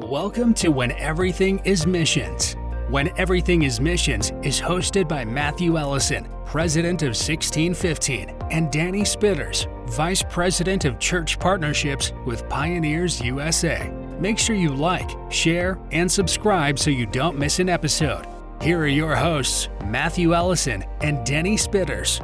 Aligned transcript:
Welcome 0.00 0.52
to 0.54 0.68
When 0.68 0.92
Everything 0.92 1.58
is 1.64 1.86
Missions. 1.86 2.54
When 2.90 3.10
Everything 3.18 3.62
is 3.62 3.80
Missions 3.80 4.30
is 4.42 4.60
hosted 4.60 5.08
by 5.08 5.24
Matthew 5.24 5.78
Ellison, 5.78 6.28
President 6.44 7.00
of 7.00 7.16
1615, 7.16 8.28
and 8.50 8.70
Denny 8.70 9.04
Spitters, 9.04 9.66
Vice 9.88 10.22
President 10.22 10.84
of 10.84 10.98
Church 10.98 11.38
Partnerships 11.38 12.12
with 12.26 12.46
Pioneers 12.50 13.22
USA. 13.22 13.90
Make 14.20 14.38
sure 14.38 14.54
you 14.54 14.68
like, 14.68 15.08
share, 15.30 15.78
and 15.92 16.12
subscribe 16.12 16.78
so 16.78 16.90
you 16.90 17.06
don't 17.06 17.38
miss 17.38 17.58
an 17.58 17.70
episode. 17.70 18.26
Here 18.60 18.78
are 18.80 18.86
your 18.86 19.16
hosts, 19.16 19.70
Matthew 19.86 20.34
Ellison 20.34 20.84
and 21.00 21.24
Denny 21.24 21.56
Spitters. 21.56 22.20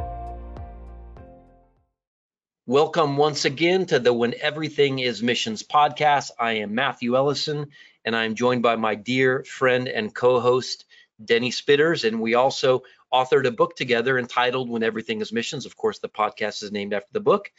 Welcome 2.69 3.17
once 3.17 3.45
again 3.45 3.87
to 3.87 3.99
the 3.99 4.13
When 4.13 4.35
Everything 4.41 5.01
is 5.01 5.21
Missions 5.21 5.65
podcast. 5.65 6.31
I 6.39 6.59
am 6.59 6.77
Matthew 6.77 7.17
Ellison, 7.17 7.71
and 8.05 8.15
I'm 8.15 8.37
joined 8.37 8.63
by 8.63 8.77
my 8.77 8.95
dear 8.95 9.43
friend 9.43 9.89
and 9.89 10.15
co 10.15 10.39
host, 10.39 10.85
Denny 11.23 11.51
Spitters. 11.51 12.07
And 12.07 12.21
we 12.21 12.35
also 12.35 12.85
authored 13.13 13.49
a 13.49 13.51
book 13.51 13.75
together 13.75 14.17
entitled 14.17 14.71
When 14.71 14.85
Everything 14.85 15.21
is 15.21 15.33
Missions. 15.33 15.67
Of 15.67 15.77
course, 15.77 15.99
the 15.99 16.09
podcast 16.09 16.63
is 16.63 16.71
named 16.71 16.95
after 16.95 17.09
the 17.11 17.19
book. 17.19 17.51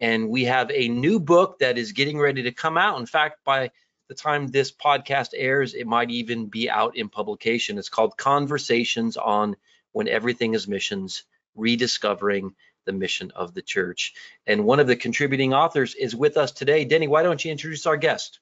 And 0.00 0.28
we 0.28 0.44
have 0.44 0.70
a 0.70 0.86
new 0.86 1.18
book 1.18 1.60
that 1.60 1.78
is 1.78 1.92
getting 1.92 2.18
ready 2.18 2.42
to 2.42 2.52
come 2.52 2.76
out. 2.76 3.00
In 3.00 3.06
fact, 3.06 3.46
by 3.46 3.70
the 4.08 4.14
time 4.14 4.48
this 4.48 4.70
podcast 4.70 5.30
airs, 5.34 5.72
it 5.72 5.86
might 5.86 6.10
even 6.10 6.48
be 6.48 6.68
out 6.68 6.94
in 6.98 7.08
publication. 7.08 7.78
It's 7.78 7.88
called 7.88 8.18
Conversations 8.18 9.16
on 9.16 9.56
When 9.92 10.08
Everything 10.08 10.52
is 10.52 10.68
Missions 10.68 11.24
Rediscovering 11.54 12.54
the 12.84 12.92
mission 12.92 13.30
of 13.34 13.54
the 13.54 13.62
church. 13.62 14.12
And 14.46 14.64
one 14.64 14.80
of 14.80 14.86
the 14.86 14.96
contributing 14.96 15.54
authors 15.54 15.94
is 15.94 16.14
with 16.14 16.36
us 16.36 16.52
today. 16.52 16.84
Denny, 16.84 17.08
why 17.08 17.22
don't 17.22 17.44
you 17.44 17.50
introduce 17.50 17.86
our 17.86 17.96
guest? 17.96 18.40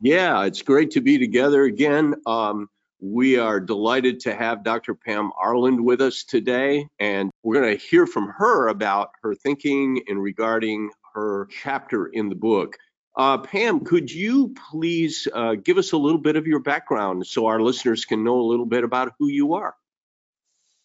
Yeah, 0.00 0.44
it's 0.44 0.62
great 0.62 0.92
to 0.92 1.00
be 1.00 1.18
together 1.18 1.64
again. 1.64 2.14
Um, 2.26 2.68
we 3.00 3.38
are 3.38 3.60
delighted 3.60 4.20
to 4.20 4.34
have 4.34 4.62
Dr. 4.62 4.94
Pam 4.94 5.30
Arlund 5.42 5.82
with 5.82 6.00
us 6.00 6.24
today, 6.24 6.86
and 6.98 7.30
we're 7.42 7.60
going 7.60 7.76
to 7.76 7.84
hear 7.84 8.06
from 8.06 8.28
her 8.28 8.68
about 8.68 9.10
her 9.22 9.34
thinking 9.34 10.02
and 10.08 10.22
regarding 10.22 10.90
her 11.14 11.48
chapter 11.62 12.06
in 12.06 12.28
the 12.28 12.34
book. 12.34 12.76
Uh, 13.16 13.38
Pam, 13.38 13.80
could 13.80 14.10
you 14.10 14.54
please 14.70 15.26
uh, 15.34 15.54
give 15.54 15.78
us 15.78 15.92
a 15.92 15.96
little 15.96 16.20
bit 16.20 16.36
of 16.36 16.46
your 16.46 16.60
background 16.60 17.26
so 17.26 17.46
our 17.46 17.60
listeners 17.60 18.04
can 18.04 18.22
know 18.22 18.40
a 18.40 18.48
little 18.48 18.66
bit 18.66 18.84
about 18.84 19.12
who 19.18 19.28
you 19.28 19.54
are? 19.54 19.74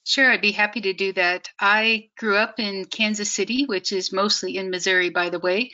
Sure, 0.08 0.32
I'd 0.32 0.40
be 0.40 0.52
happy 0.52 0.82
to 0.82 0.94
do 0.94 1.14
that. 1.14 1.50
I 1.60 2.10
grew 2.16 2.38
up 2.38 2.60
in 2.60 2.86
Kansas 2.86 3.32
City, 3.32 3.66
which 3.66 3.92
is 3.92 4.14
mostly 4.14 4.56
in 4.56 4.70
Missouri, 4.70 5.10
by 5.10 5.32
the 5.32 5.40
way, 5.40 5.72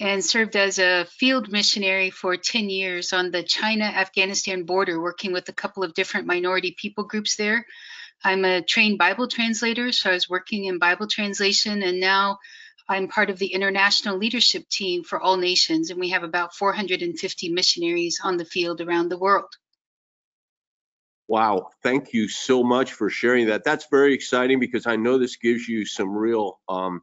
and 0.00 0.24
served 0.24 0.56
as 0.56 0.80
a 0.80 1.04
field 1.04 1.52
missionary 1.52 2.10
for 2.10 2.36
10 2.36 2.70
years 2.70 3.12
on 3.12 3.30
the 3.30 3.44
China 3.44 3.84
Afghanistan 3.84 4.64
border, 4.64 5.00
working 5.00 5.32
with 5.32 5.48
a 5.48 5.52
couple 5.52 5.84
of 5.84 5.94
different 5.94 6.26
minority 6.26 6.74
people 6.76 7.04
groups 7.04 7.36
there. 7.36 7.64
I'm 8.24 8.44
a 8.44 8.62
trained 8.62 8.98
Bible 8.98 9.28
translator, 9.28 9.92
so 9.92 10.10
I 10.10 10.14
was 10.14 10.28
working 10.28 10.64
in 10.64 10.80
Bible 10.80 11.06
translation, 11.06 11.84
and 11.84 12.00
now 12.00 12.38
I'm 12.88 13.06
part 13.06 13.30
of 13.30 13.38
the 13.38 13.52
international 13.54 14.18
leadership 14.18 14.68
team 14.68 15.04
for 15.04 15.20
All 15.20 15.36
Nations, 15.36 15.90
and 15.90 16.00
we 16.00 16.08
have 16.08 16.24
about 16.24 16.52
450 16.52 17.50
missionaries 17.50 18.18
on 18.24 18.38
the 18.38 18.44
field 18.44 18.80
around 18.80 19.08
the 19.08 19.18
world. 19.18 19.54
Wow, 21.28 21.68
thank 21.82 22.14
you 22.14 22.26
so 22.26 22.64
much 22.64 22.94
for 22.94 23.10
sharing 23.10 23.48
that. 23.48 23.62
That's 23.62 23.86
very 23.90 24.14
exciting 24.14 24.60
because 24.60 24.86
I 24.86 24.96
know 24.96 25.18
this 25.18 25.36
gives 25.36 25.68
you 25.68 25.84
some 25.84 26.16
real 26.16 26.58
um, 26.70 27.02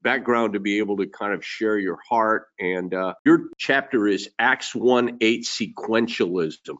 background 0.00 0.52
to 0.52 0.60
be 0.60 0.78
able 0.78 0.98
to 0.98 1.08
kind 1.08 1.34
of 1.34 1.44
share 1.44 1.76
your 1.76 1.98
heart. 2.08 2.46
And 2.60 2.94
uh, 2.94 3.14
your 3.24 3.48
chapter 3.58 4.06
is 4.06 4.30
Acts 4.38 4.76
1 4.76 5.18
8 5.20 5.44
sequentialism. 5.44 6.76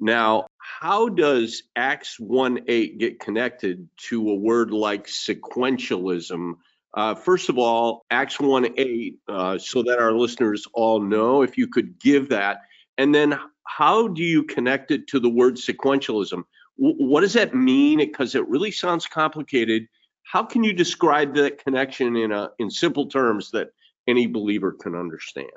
Now, 0.00 0.46
how 0.58 1.08
does 1.08 1.62
Acts 1.76 2.18
1 2.18 2.64
8 2.66 2.98
get 2.98 3.20
connected 3.20 3.88
to 4.08 4.30
a 4.30 4.34
word 4.34 4.72
like 4.72 5.06
sequentialism? 5.06 6.54
Uh, 6.92 7.14
first 7.14 7.50
of 7.50 7.58
all, 7.58 8.04
Acts 8.10 8.40
1 8.40 8.74
8, 8.76 9.18
uh, 9.28 9.58
so 9.58 9.84
that 9.84 10.00
our 10.00 10.12
listeners 10.12 10.66
all 10.72 11.00
know, 11.00 11.42
if 11.42 11.56
you 11.56 11.68
could 11.68 12.00
give 12.00 12.30
that. 12.30 12.62
And 12.98 13.14
then 13.14 13.38
how 13.76 14.08
do 14.08 14.22
you 14.22 14.42
connect 14.42 14.90
it 14.90 15.06
to 15.08 15.20
the 15.20 15.28
word 15.28 15.56
sequentialism? 15.56 16.42
W- 16.78 17.06
what 17.06 17.22
does 17.22 17.32
that 17.34 17.54
mean? 17.54 17.98
Because 17.98 18.34
it 18.34 18.46
really 18.48 18.70
sounds 18.70 19.06
complicated. 19.06 19.86
How 20.24 20.42
can 20.42 20.62
you 20.62 20.72
describe 20.72 21.34
that 21.36 21.62
connection 21.62 22.16
in 22.16 22.32
a 22.32 22.50
in 22.58 22.70
simple 22.70 23.06
terms 23.06 23.50
that 23.52 23.68
any 24.06 24.26
believer 24.26 24.72
can 24.72 24.94
understand? 24.94 25.48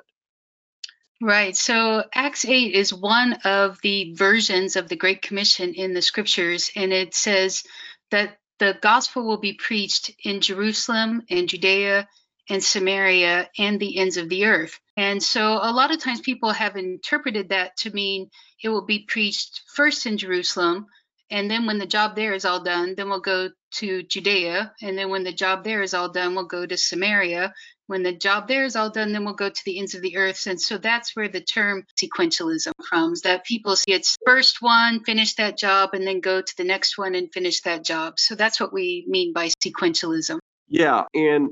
Right. 1.20 1.56
So 1.56 2.04
Acts 2.14 2.44
8 2.44 2.74
is 2.74 2.92
one 2.92 3.34
of 3.44 3.80
the 3.82 4.14
versions 4.14 4.76
of 4.76 4.88
the 4.88 4.96
Great 4.96 5.22
Commission 5.22 5.74
in 5.74 5.94
the 5.94 6.02
scriptures, 6.02 6.70
and 6.76 6.92
it 6.92 7.14
says 7.14 7.64
that 8.10 8.38
the 8.58 8.76
gospel 8.80 9.26
will 9.26 9.40
be 9.40 9.54
preached 9.54 10.10
in 10.24 10.40
Jerusalem 10.40 11.22
and 11.30 11.48
Judea 11.48 12.08
and 12.48 12.62
Samaria 12.62 13.48
and 13.58 13.80
the 13.80 13.98
ends 13.98 14.16
of 14.16 14.28
the 14.28 14.46
earth. 14.46 14.78
And 14.96 15.22
so 15.22 15.58
a 15.60 15.72
lot 15.72 15.92
of 15.92 16.00
times 16.00 16.20
people 16.20 16.50
have 16.50 16.76
interpreted 16.76 17.50
that 17.50 17.76
to 17.78 17.90
mean 17.90 18.30
it 18.62 18.68
will 18.68 18.84
be 18.86 19.00
preached 19.00 19.62
first 19.74 20.06
in 20.06 20.18
Jerusalem. 20.18 20.86
And 21.30 21.50
then 21.50 21.66
when 21.66 21.78
the 21.78 21.86
job 21.86 22.14
there 22.14 22.34
is 22.34 22.44
all 22.44 22.62
done, 22.62 22.94
then 22.96 23.08
we'll 23.08 23.20
go 23.20 23.50
to 23.72 24.02
Judea. 24.04 24.72
And 24.80 24.96
then 24.96 25.10
when 25.10 25.24
the 25.24 25.32
job 25.32 25.64
there 25.64 25.82
is 25.82 25.92
all 25.92 26.08
done, 26.08 26.34
we'll 26.34 26.44
go 26.44 26.64
to 26.64 26.76
Samaria. 26.76 27.52
When 27.88 28.02
the 28.02 28.12
job 28.12 28.48
there 28.48 28.64
is 28.64 28.74
all 28.74 28.90
done, 28.90 29.12
then 29.12 29.24
we'll 29.24 29.34
go 29.34 29.48
to 29.48 29.62
the 29.64 29.78
ends 29.78 29.94
of 29.94 30.02
the 30.02 30.16
earth. 30.16 30.46
And 30.46 30.60
so 30.60 30.78
that's 30.78 31.14
where 31.14 31.28
the 31.28 31.40
term 31.40 31.84
sequentialism 32.00 32.72
comes 32.88 33.22
that 33.22 33.44
people 33.44 33.76
see 33.76 33.92
it's 33.92 34.16
first 34.24 34.62
one, 34.62 35.04
finish 35.04 35.34
that 35.34 35.58
job, 35.58 35.90
and 35.92 36.06
then 36.06 36.20
go 36.20 36.40
to 36.40 36.56
the 36.56 36.64
next 36.64 36.96
one 36.96 37.14
and 37.14 37.32
finish 37.32 37.60
that 37.62 37.84
job. 37.84 38.18
So 38.18 38.34
that's 38.34 38.60
what 38.60 38.72
we 38.72 39.04
mean 39.08 39.32
by 39.32 39.50
sequentialism. 39.62 40.38
Yeah. 40.68 41.04
And 41.14 41.50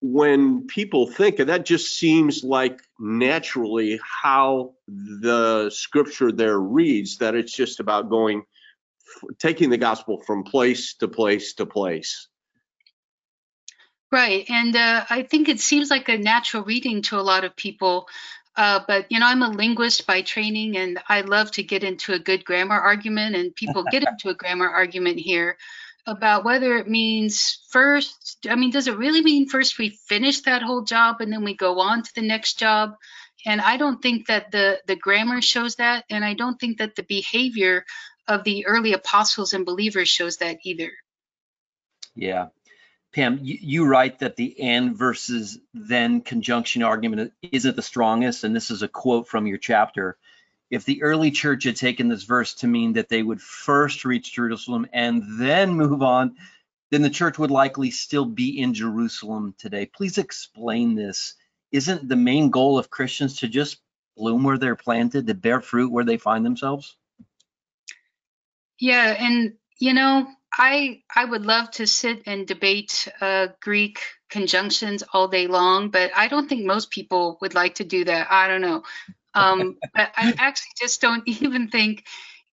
when 0.00 0.66
people 0.66 1.06
think, 1.06 1.38
and 1.38 1.48
that 1.50 1.66
just 1.66 1.96
seems 1.96 2.42
like 2.42 2.80
naturally 2.98 4.00
how 4.02 4.72
the 4.88 5.70
scripture 5.70 6.32
there 6.32 6.58
reads, 6.58 7.18
that 7.18 7.34
it's 7.34 7.52
just 7.52 7.80
about 7.80 8.08
going, 8.08 8.42
taking 9.38 9.68
the 9.68 9.76
gospel 9.76 10.22
from 10.26 10.44
place 10.44 10.94
to 10.94 11.08
place 11.08 11.54
to 11.54 11.66
place. 11.66 12.28
Right. 14.10 14.44
And 14.48 14.74
uh, 14.74 15.04
I 15.08 15.22
think 15.22 15.48
it 15.48 15.60
seems 15.60 15.90
like 15.90 16.08
a 16.08 16.18
natural 16.18 16.64
reading 16.64 17.02
to 17.02 17.18
a 17.18 17.22
lot 17.22 17.44
of 17.44 17.54
people. 17.54 18.08
Uh, 18.56 18.80
but, 18.86 19.06
you 19.10 19.20
know, 19.20 19.26
I'm 19.26 19.42
a 19.42 19.50
linguist 19.50 20.06
by 20.06 20.22
training 20.22 20.76
and 20.76 20.98
I 21.08 21.20
love 21.20 21.52
to 21.52 21.62
get 21.62 21.84
into 21.84 22.12
a 22.14 22.18
good 22.18 22.44
grammar 22.44 22.78
argument, 22.78 23.36
and 23.36 23.54
people 23.54 23.84
get 23.90 24.02
into 24.08 24.30
a 24.30 24.34
grammar 24.34 24.68
argument 24.68 25.20
here 25.20 25.56
about 26.10 26.44
whether 26.44 26.76
it 26.76 26.88
means 26.88 27.62
first 27.70 28.46
i 28.48 28.54
mean 28.54 28.70
does 28.70 28.88
it 28.88 28.96
really 28.96 29.22
mean 29.22 29.48
first 29.48 29.78
we 29.78 29.90
finish 30.08 30.42
that 30.42 30.62
whole 30.62 30.82
job 30.82 31.20
and 31.20 31.32
then 31.32 31.44
we 31.44 31.54
go 31.54 31.80
on 31.80 32.02
to 32.02 32.10
the 32.14 32.22
next 32.22 32.58
job? 32.58 32.94
And 33.46 33.60
i 33.60 33.78
don't 33.78 34.02
think 34.02 34.26
that 34.26 34.50
the 34.50 34.80
the 34.86 34.96
grammar 34.96 35.40
shows 35.40 35.76
that 35.76 36.04
and 36.10 36.24
i 36.24 36.34
don't 36.34 36.60
think 36.60 36.78
that 36.78 36.94
the 36.94 37.04
behavior 37.04 37.84
of 38.30 38.44
the 38.44 38.66
early 38.66 38.92
apostles 38.92 39.52
and 39.52 39.66
believers 39.66 40.08
shows 40.08 40.36
that 40.36 40.58
either. 40.64 40.92
Yeah. 42.14 42.48
Pam 43.12 43.40
you, 43.42 43.58
you 43.60 43.86
write 43.86 44.20
that 44.20 44.36
the 44.36 44.60
and 44.60 44.96
versus 44.96 45.58
then 45.74 46.20
conjunction 46.20 46.84
argument 46.84 47.32
isn't 47.42 47.74
the 47.74 47.82
strongest 47.82 48.44
and 48.44 48.54
this 48.54 48.70
is 48.70 48.82
a 48.82 48.88
quote 48.88 49.26
from 49.26 49.46
your 49.46 49.58
chapter 49.58 50.16
if 50.70 50.84
the 50.84 51.02
early 51.02 51.30
church 51.30 51.64
had 51.64 51.76
taken 51.76 52.08
this 52.08 52.22
verse 52.22 52.54
to 52.54 52.66
mean 52.66 52.92
that 52.94 53.08
they 53.08 53.22
would 53.22 53.42
first 53.42 54.04
reach 54.04 54.32
Jerusalem 54.32 54.86
and 54.92 55.22
then 55.38 55.74
move 55.74 56.02
on, 56.02 56.36
then 56.90 57.02
the 57.02 57.10
church 57.10 57.38
would 57.38 57.50
likely 57.50 57.90
still 57.90 58.24
be 58.24 58.60
in 58.60 58.74
Jerusalem 58.74 59.54
today. 59.58 59.86
Please 59.86 60.18
explain 60.18 60.94
this. 60.94 61.34
Isn't 61.72 62.08
the 62.08 62.16
main 62.16 62.50
goal 62.50 62.78
of 62.78 62.90
Christians 62.90 63.38
to 63.38 63.48
just 63.48 63.80
bloom 64.16 64.44
where 64.44 64.58
they're 64.58 64.76
planted, 64.76 65.26
to 65.26 65.34
bear 65.34 65.60
fruit 65.60 65.92
where 65.92 66.04
they 66.04 66.18
find 66.18 66.44
themselves? 66.44 66.96
Yeah, 68.78 69.14
and 69.18 69.54
you 69.78 69.94
know, 69.94 70.26
I 70.52 71.02
I 71.14 71.24
would 71.24 71.46
love 71.46 71.70
to 71.72 71.86
sit 71.86 72.22
and 72.26 72.46
debate 72.46 73.08
uh, 73.20 73.48
Greek 73.60 74.00
conjunctions 74.30 75.04
all 75.12 75.28
day 75.28 75.46
long, 75.46 75.90
but 75.90 76.10
I 76.16 76.28
don't 76.28 76.48
think 76.48 76.64
most 76.64 76.90
people 76.90 77.38
would 77.40 77.54
like 77.54 77.76
to 77.76 77.84
do 77.84 78.04
that. 78.04 78.28
I 78.30 78.48
don't 78.48 78.60
know. 78.60 78.82
Um, 79.34 79.76
but 79.94 80.10
I 80.16 80.34
actually 80.38 80.72
just 80.78 81.00
don't 81.00 81.22
even 81.26 81.68
think 81.68 82.04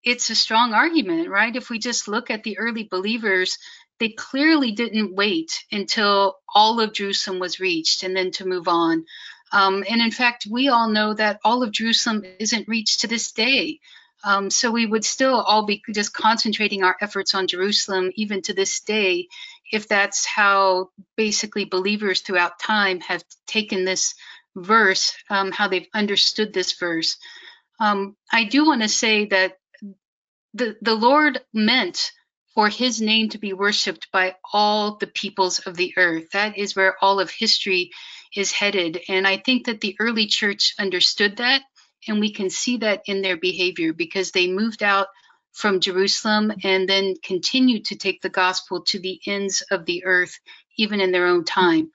it's 0.03 0.29
a 0.29 0.35
strong 0.35 0.74
argument, 0.74 1.29
right? 1.29 1.56
If 1.56 1.69
we 1.69 1.79
just 1.79 2.07
look 2.07 2.29
at 2.29 2.44
the 2.44 2.57
early 2.59 2.88
believers, 2.89 3.57
they 4.00 4.09
clearly 4.09 4.71
didn't 4.71 5.15
wait 5.15 5.63
until 5.71 6.38
all 6.53 6.79
of 6.79 6.94
Jerusalem 6.94 7.39
was 7.39 7.59
reached 7.59 8.03
and 8.03 8.15
then 8.15 8.31
to 8.31 8.45
move 8.45 8.68
on. 8.68 9.06
Um, 9.51 9.83
and 9.89 10.01
in 10.01 10.12
fact, 10.12 10.47
we 10.50 10.69
all 10.69 10.89
know 10.89 11.13
that 11.13 11.39
all 11.44 11.63
of 11.63 11.71
Jerusalem 11.71 12.24
isn't 12.39 12.68
reached 12.68 13.01
to 13.01 13.07
this 13.07 13.31
day. 13.31 13.79
Um, 14.24 14.50
so 14.50 14.71
we 14.71 14.85
would 14.85 15.06
still 15.06 15.39
all 15.39 15.65
be 15.65 15.81
just 15.94 16.13
concentrating 16.13 16.83
our 16.83 16.97
efforts 17.01 17.33
on 17.35 17.47
Jerusalem, 17.47 18.12
even 18.15 18.41
to 18.44 18.53
this 18.53 18.79
day, 18.81 19.27
if 19.71 19.88
that's 19.88 20.25
how 20.25 20.89
basically 21.15 21.65
believers 21.65 22.21
throughout 22.21 22.59
time 22.59 23.00
have 23.01 23.24
taken 23.45 23.85
this 23.85 24.15
verse, 24.55 25.13
um, 25.29 25.51
how 25.51 25.67
they've 25.67 25.88
understood 25.94 26.53
this 26.53 26.73
verse. 26.73 27.17
Um, 27.79 28.15
I 28.31 28.45
do 28.45 28.65
want 28.65 28.81
to 28.81 28.89
say 28.89 29.25
that 29.25 29.57
the, 30.53 30.75
the 30.81 30.95
Lord 30.95 31.41
meant 31.53 32.11
for 32.55 32.69
his 32.69 32.99
name 32.99 33.29
to 33.29 33.38
be 33.38 33.53
worshiped 33.53 34.07
by 34.11 34.35
all 34.51 34.97
the 34.97 35.05
peoples 35.05 35.59
of 35.59 35.75
the 35.75 35.94
earth. 35.95 36.31
That 36.31 36.57
is 36.57 36.75
where 36.75 36.95
all 37.01 37.19
of 37.19 37.29
history 37.29 37.91
is 38.35 38.51
headed. 38.51 38.99
And 39.07 39.27
I 39.27 39.38
think 39.38 39.67
that 39.67 39.79
the 39.79 39.95
early 39.99 40.25
church 40.25 40.73
understood 40.79 41.38
that, 41.38 41.61
and 42.07 42.19
we 42.19 42.33
can 42.33 42.50
see 42.50 42.77
that 42.77 43.03
in 43.05 43.21
their 43.21 43.38
behavior 43.38 43.93
because 43.93 44.31
they 44.31 44.47
moved 44.47 44.81
out 44.81 45.07
from 45.53 45.79
Jerusalem 45.79 46.51
and 46.63 46.88
then 46.88 47.15
continued 47.23 47.85
to 47.85 47.95
take 47.95 48.21
the 48.21 48.29
gospel 48.29 48.83
to 48.85 49.00
the 49.00 49.19
ends 49.27 49.61
of 49.69 49.85
the 49.85 50.05
earth, 50.05 50.39
even 50.77 51.00
in 51.00 51.11
their 51.11 51.27
own 51.27 51.45
time. 51.45 51.91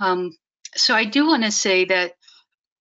Um, 0.00 0.36
so 0.78 0.94
I 0.94 1.04
do 1.04 1.26
want 1.26 1.44
to 1.44 1.50
say 1.52 1.86
that 1.86 2.12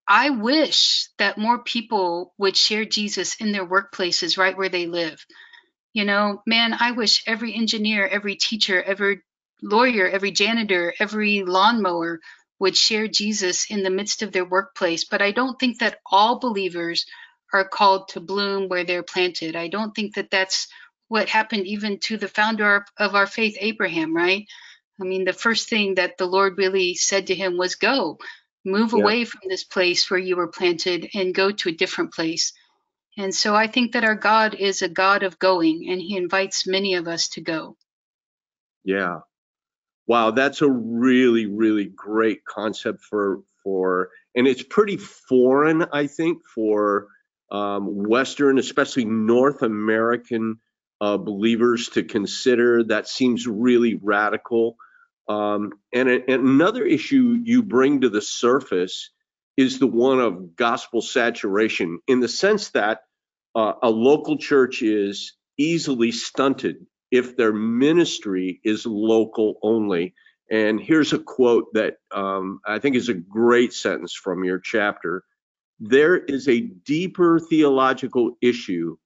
I 0.07 0.31
wish 0.31 1.09
that 1.17 1.37
more 1.37 1.63
people 1.63 2.33
would 2.37 2.57
share 2.57 2.85
Jesus 2.85 3.35
in 3.37 3.51
their 3.51 3.67
workplaces 3.67 4.37
right 4.37 4.57
where 4.57 4.69
they 4.69 4.87
live. 4.87 5.25
You 5.93 6.05
know, 6.05 6.43
man, 6.45 6.75
I 6.79 6.91
wish 6.91 7.23
every 7.27 7.55
engineer, 7.55 8.07
every 8.07 8.35
teacher, 8.35 8.81
every 8.81 9.21
lawyer, 9.61 10.07
every 10.07 10.31
janitor, 10.31 10.93
every 10.99 11.43
lawnmower 11.43 12.19
would 12.59 12.77
share 12.77 13.07
Jesus 13.07 13.69
in 13.71 13.83
the 13.83 13.89
midst 13.89 14.21
of 14.21 14.31
their 14.31 14.45
workplace. 14.45 15.05
But 15.05 15.21
I 15.21 15.31
don't 15.31 15.59
think 15.59 15.79
that 15.79 15.99
all 16.05 16.39
believers 16.39 17.05
are 17.53 17.67
called 17.67 18.09
to 18.09 18.19
bloom 18.19 18.69
where 18.69 18.83
they're 18.83 19.03
planted. 19.03 19.55
I 19.55 19.67
don't 19.69 19.93
think 19.95 20.15
that 20.15 20.31
that's 20.31 20.67
what 21.07 21.29
happened 21.29 21.67
even 21.67 21.99
to 22.01 22.17
the 22.17 22.27
founder 22.27 22.85
of 22.97 23.15
our 23.15 23.27
faith, 23.27 23.57
Abraham, 23.59 24.15
right? 24.15 24.45
I 24.99 25.03
mean, 25.03 25.25
the 25.25 25.33
first 25.33 25.69
thing 25.69 25.95
that 25.95 26.17
the 26.17 26.25
Lord 26.25 26.57
really 26.57 26.95
said 26.95 27.27
to 27.27 27.35
him 27.35 27.57
was, 27.57 27.75
Go, 27.75 28.17
move 28.65 28.93
yeah. 28.93 29.01
away 29.01 29.25
from 29.25 29.41
this 29.47 29.63
place 29.63 30.09
where 30.09 30.19
you 30.19 30.35
were 30.35 30.47
planted 30.47 31.09
and 31.13 31.33
go 31.33 31.51
to 31.51 31.69
a 31.69 31.73
different 31.73 32.13
place. 32.13 32.53
And 33.17 33.33
so 33.33 33.55
I 33.55 33.67
think 33.67 33.93
that 33.93 34.03
our 34.03 34.15
God 34.15 34.53
is 34.55 34.81
a 34.81 34.89
God 34.89 35.23
of 35.23 35.39
going, 35.39 35.87
and 35.89 35.99
he 35.99 36.17
invites 36.17 36.67
many 36.67 36.95
of 36.95 37.07
us 37.07 37.29
to 37.29 37.41
go. 37.41 37.75
Yeah. 38.83 39.19
Wow, 40.05 40.31
that's 40.31 40.61
a 40.61 40.69
really, 40.69 41.45
really 41.45 41.85
great 41.85 42.45
concept 42.45 43.01
for 43.01 43.41
for 43.63 44.09
and 44.35 44.47
it's 44.47 44.63
pretty 44.63 44.97
foreign, 44.97 45.83
I 45.91 46.07
think, 46.07 46.45
for 46.45 47.07
um, 47.51 48.07
Western, 48.07 48.59
especially 48.59 49.03
North 49.03 49.63
American 49.63 50.59
uh, 51.01 51.17
believers 51.17 51.89
to 51.89 52.03
consider. 52.03 52.83
That 52.83 53.07
seems 53.07 53.47
really 53.47 53.99
radical. 54.01 54.77
Um, 55.27 55.73
and, 55.93 56.09
a, 56.09 56.31
and 56.31 56.43
another 56.43 56.85
issue 56.85 57.37
you 57.43 57.63
bring 57.63 58.01
to 58.01 58.09
the 58.09 58.21
surface 58.21 59.11
is 59.57 59.79
the 59.79 59.87
one 59.87 60.19
of 60.19 60.55
gospel 60.55 61.01
saturation 61.01 61.99
in 62.07 62.19
the 62.19 62.27
sense 62.27 62.69
that 62.69 63.01
uh, 63.55 63.73
a 63.81 63.89
local 63.89 64.37
church 64.37 64.81
is 64.81 65.33
easily 65.57 66.11
stunted 66.11 66.85
if 67.11 67.35
their 67.35 67.53
ministry 67.53 68.61
is 68.63 68.85
local 68.85 69.57
only. 69.63 70.13
And 70.49 70.79
here's 70.79 71.11
a 71.11 71.19
quote 71.19 71.73
that 71.73 71.95
um, 72.11 72.61
I 72.65 72.79
think 72.79 72.95
is 72.95 73.09
a 73.09 73.13
great 73.13 73.73
sentence 73.73 74.13
from 74.13 74.43
your 74.43 74.59
chapter. 74.59 75.23
There 75.79 76.17
is 76.17 76.47
a 76.47 76.61
deeper 76.61 77.39
theological 77.39 78.37
issue 78.41 78.97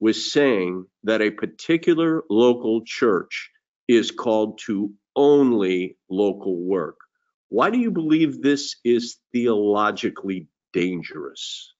with 0.00 0.16
saying 0.16 0.86
that 1.04 1.20
a 1.20 1.30
particular 1.30 2.22
local 2.30 2.82
church 2.84 3.50
is 3.86 4.10
called 4.10 4.58
to 4.66 4.92
only 5.16 5.96
local 6.08 6.56
work. 6.56 6.98
Why 7.48 7.70
do 7.70 7.78
you 7.78 7.90
believe 7.90 8.40
this 8.40 8.76
is 8.84 9.18
theologically 9.32 10.48
dangerous? 10.72 11.72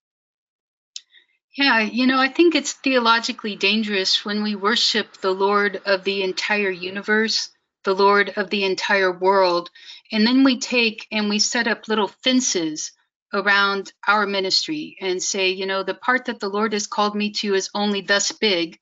Yeah, 1.56 1.80
you 1.80 2.06
know, 2.06 2.18
I 2.18 2.28
think 2.28 2.54
it's 2.54 2.72
theologically 2.72 3.56
dangerous 3.56 4.24
when 4.24 4.42
we 4.42 4.54
worship 4.54 5.16
the 5.16 5.32
Lord 5.32 5.80
of 5.84 6.04
the 6.04 6.22
entire 6.22 6.70
universe, 6.70 7.50
the 7.84 7.94
Lord 7.94 8.32
of 8.36 8.50
the 8.50 8.64
entire 8.64 9.12
world, 9.12 9.70
and 10.12 10.26
then 10.26 10.44
we 10.44 10.58
take 10.58 11.06
and 11.10 11.28
we 11.28 11.38
set 11.38 11.66
up 11.66 11.88
little 11.88 12.08
fences 12.08 12.92
around 13.32 13.92
our 14.06 14.26
ministry 14.26 14.96
and 15.00 15.22
say, 15.22 15.50
you 15.50 15.66
know, 15.66 15.82
the 15.82 15.94
part 15.94 16.26
that 16.26 16.40
the 16.40 16.48
Lord 16.48 16.72
has 16.72 16.86
called 16.86 17.14
me 17.14 17.30
to 17.32 17.54
is 17.54 17.70
only 17.74 18.00
thus 18.00 18.32
big, 18.32 18.78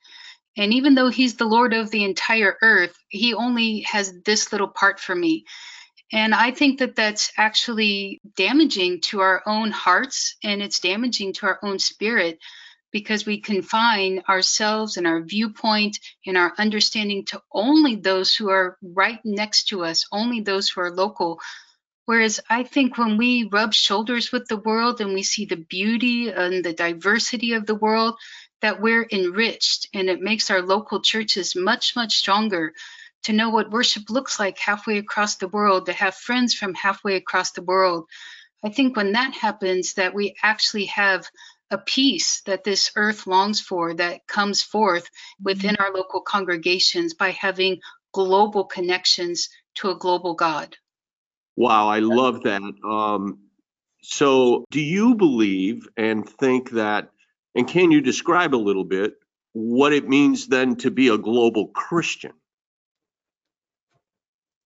and 0.58 0.74
even 0.74 0.94
though 0.94 1.08
he's 1.08 1.36
the 1.36 1.46
Lord 1.46 1.72
of 1.72 1.90
the 1.90 2.04
entire 2.04 2.56
earth, 2.60 2.98
he 3.08 3.32
only 3.32 3.82
has 3.82 4.12
this 4.24 4.50
little 4.52 4.68
part 4.68 4.98
for 4.98 5.14
me. 5.14 5.44
And 6.12 6.34
I 6.34 6.50
think 6.50 6.80
that 6.80 6.96
that's 6.96 7.32
actually 7.36 8.20
damaging 8.36 9.02
to 9.02 9.20
our 9.20 9.42
own 9.46 9.70
hearts 9.70 10.36
and 10.42 10.60
it's 10.60 10.80
damaging 10.80 11.34
to 11.34 11.46
our 11.46 11.58
own 11.62 11.78
spirit 11.78 12.38
because 12.90 13.24
we 13.24 13.40
confine 13.40 14.22
ourselves 14.28 14.96
and 14.96 15.06
our 15.06 15.22
viewpoint 15.22 16.00
and 16.26 16.36
our 16.36 16.52
understanding 16.58 17.24
to 17.26 17.40
only 17.52 17.96
those 17.96 18.34
who 18.34 18.48
are 18.48 18.78
right 18.82 19.20
next 19.24 19.68
to 19.68 19.84
us, 19.84 20.06
only 20.10 20.40
those 20.40 20.70
who 20.70 20.80
are 20.80 20.90
local. 20.90 21.38
Whereas 22.06 22.40
I 22.48 22.62
think 22.62 22.96
when 22.96 23.18
we 23.18 23.48
rub 23.52 23.74
shoulders 23.74 24.32
with 24.32 24.48
the 24.48 24.56
world 24.56 25.02
and 25.02 25.12
we 25.12 25.22
see 25.22 25.44
the 25.44 25.56
beauty 25.56 26.30
and 26.30 26.64
the 26.64 26.72
diversity 26.72 27.52
of 27.52 27.66
the 27.66 27.74
world, 27.74 28.14
that 28.60 28.80
we're 28.80 29.06
enriched 29.10 29.88
and 29.94 30.08
it 30.08 30.20
makes 30.20 30.50
our 30.50 30.62
local 30.62 31.00
churches 31.00 31.54
much, 31.54 31.94
much 31.96 32.16
stronger 32.16 32.72
to 33.24 33.32
know 33.32 33.50
what 33.50 33.70
worship 33.70 34.10
looks 34.10 34.38
like 34.38 34.58
halfway 34.58 34.98
across 34.98 35.36
the 35.36 35.48
world, 35.48 35.86
to 35.86 35.92
have 35.92 36.14
friends 36.14 36.54
from 36.54 36.74
halfway 36.74 37.16
across 37.16 37.52
the 37.52 37.62
world. 37.62 38.08
I 38.64 38.70
think 38.70 38.96
when 38.96 39.12
that 39.12 39.34
happens, 39.34 39.94
that 39.94 40.14
we 40.14 40.34
actually 40.42 40.86
have 40.86 41.26
a 41.70 41.78
peace 41.78 42.40
that 42.42 42.64
this 42.64 42.90
earth 42.96 43.26
longs 43.26 43.60
for 43.60 43.94
that 43.94 44.26
comes 44.26 44.62
forth 44.62 45.10
within 45.42 45.76
our 45.76 45.92
local 45.92 46.20
congregations 46.20 47.14
by 47.14 47.30
having 47.30 47.80
global 48.12 48.64
connections 48.64 49.48
to 49.74 49.90
a 49.90 49.98
global 49.98 50.34
God. 50.34 50.76
Wow, 51.56 51.88
I 51.88 51.98
love 51.98 52.42
that. 52.44 52.62
Um, 52.84 53.40
so, 54.02 54.64
do 54.70 54.80
you 54.80 55.16
believe 55.16 55.88
and 55.96 56.28
think 56.28 56.70
that 56.70 57.10
and 57.54 57.66
can 57.66 57.90
you 57.90 58.00
describe 58.00 58.54
a 58.54 58.56
little 58.56 58.84
bit 58.84 59.14
what 59.52 59.92
it 59.92 60.08
means 60.08 60.46
then 60.46 60.76
to 60.76 60.90
be 60.90 61.08
a 61.08 61.18
global 61.18 61.68
Christian? 61.68 62.32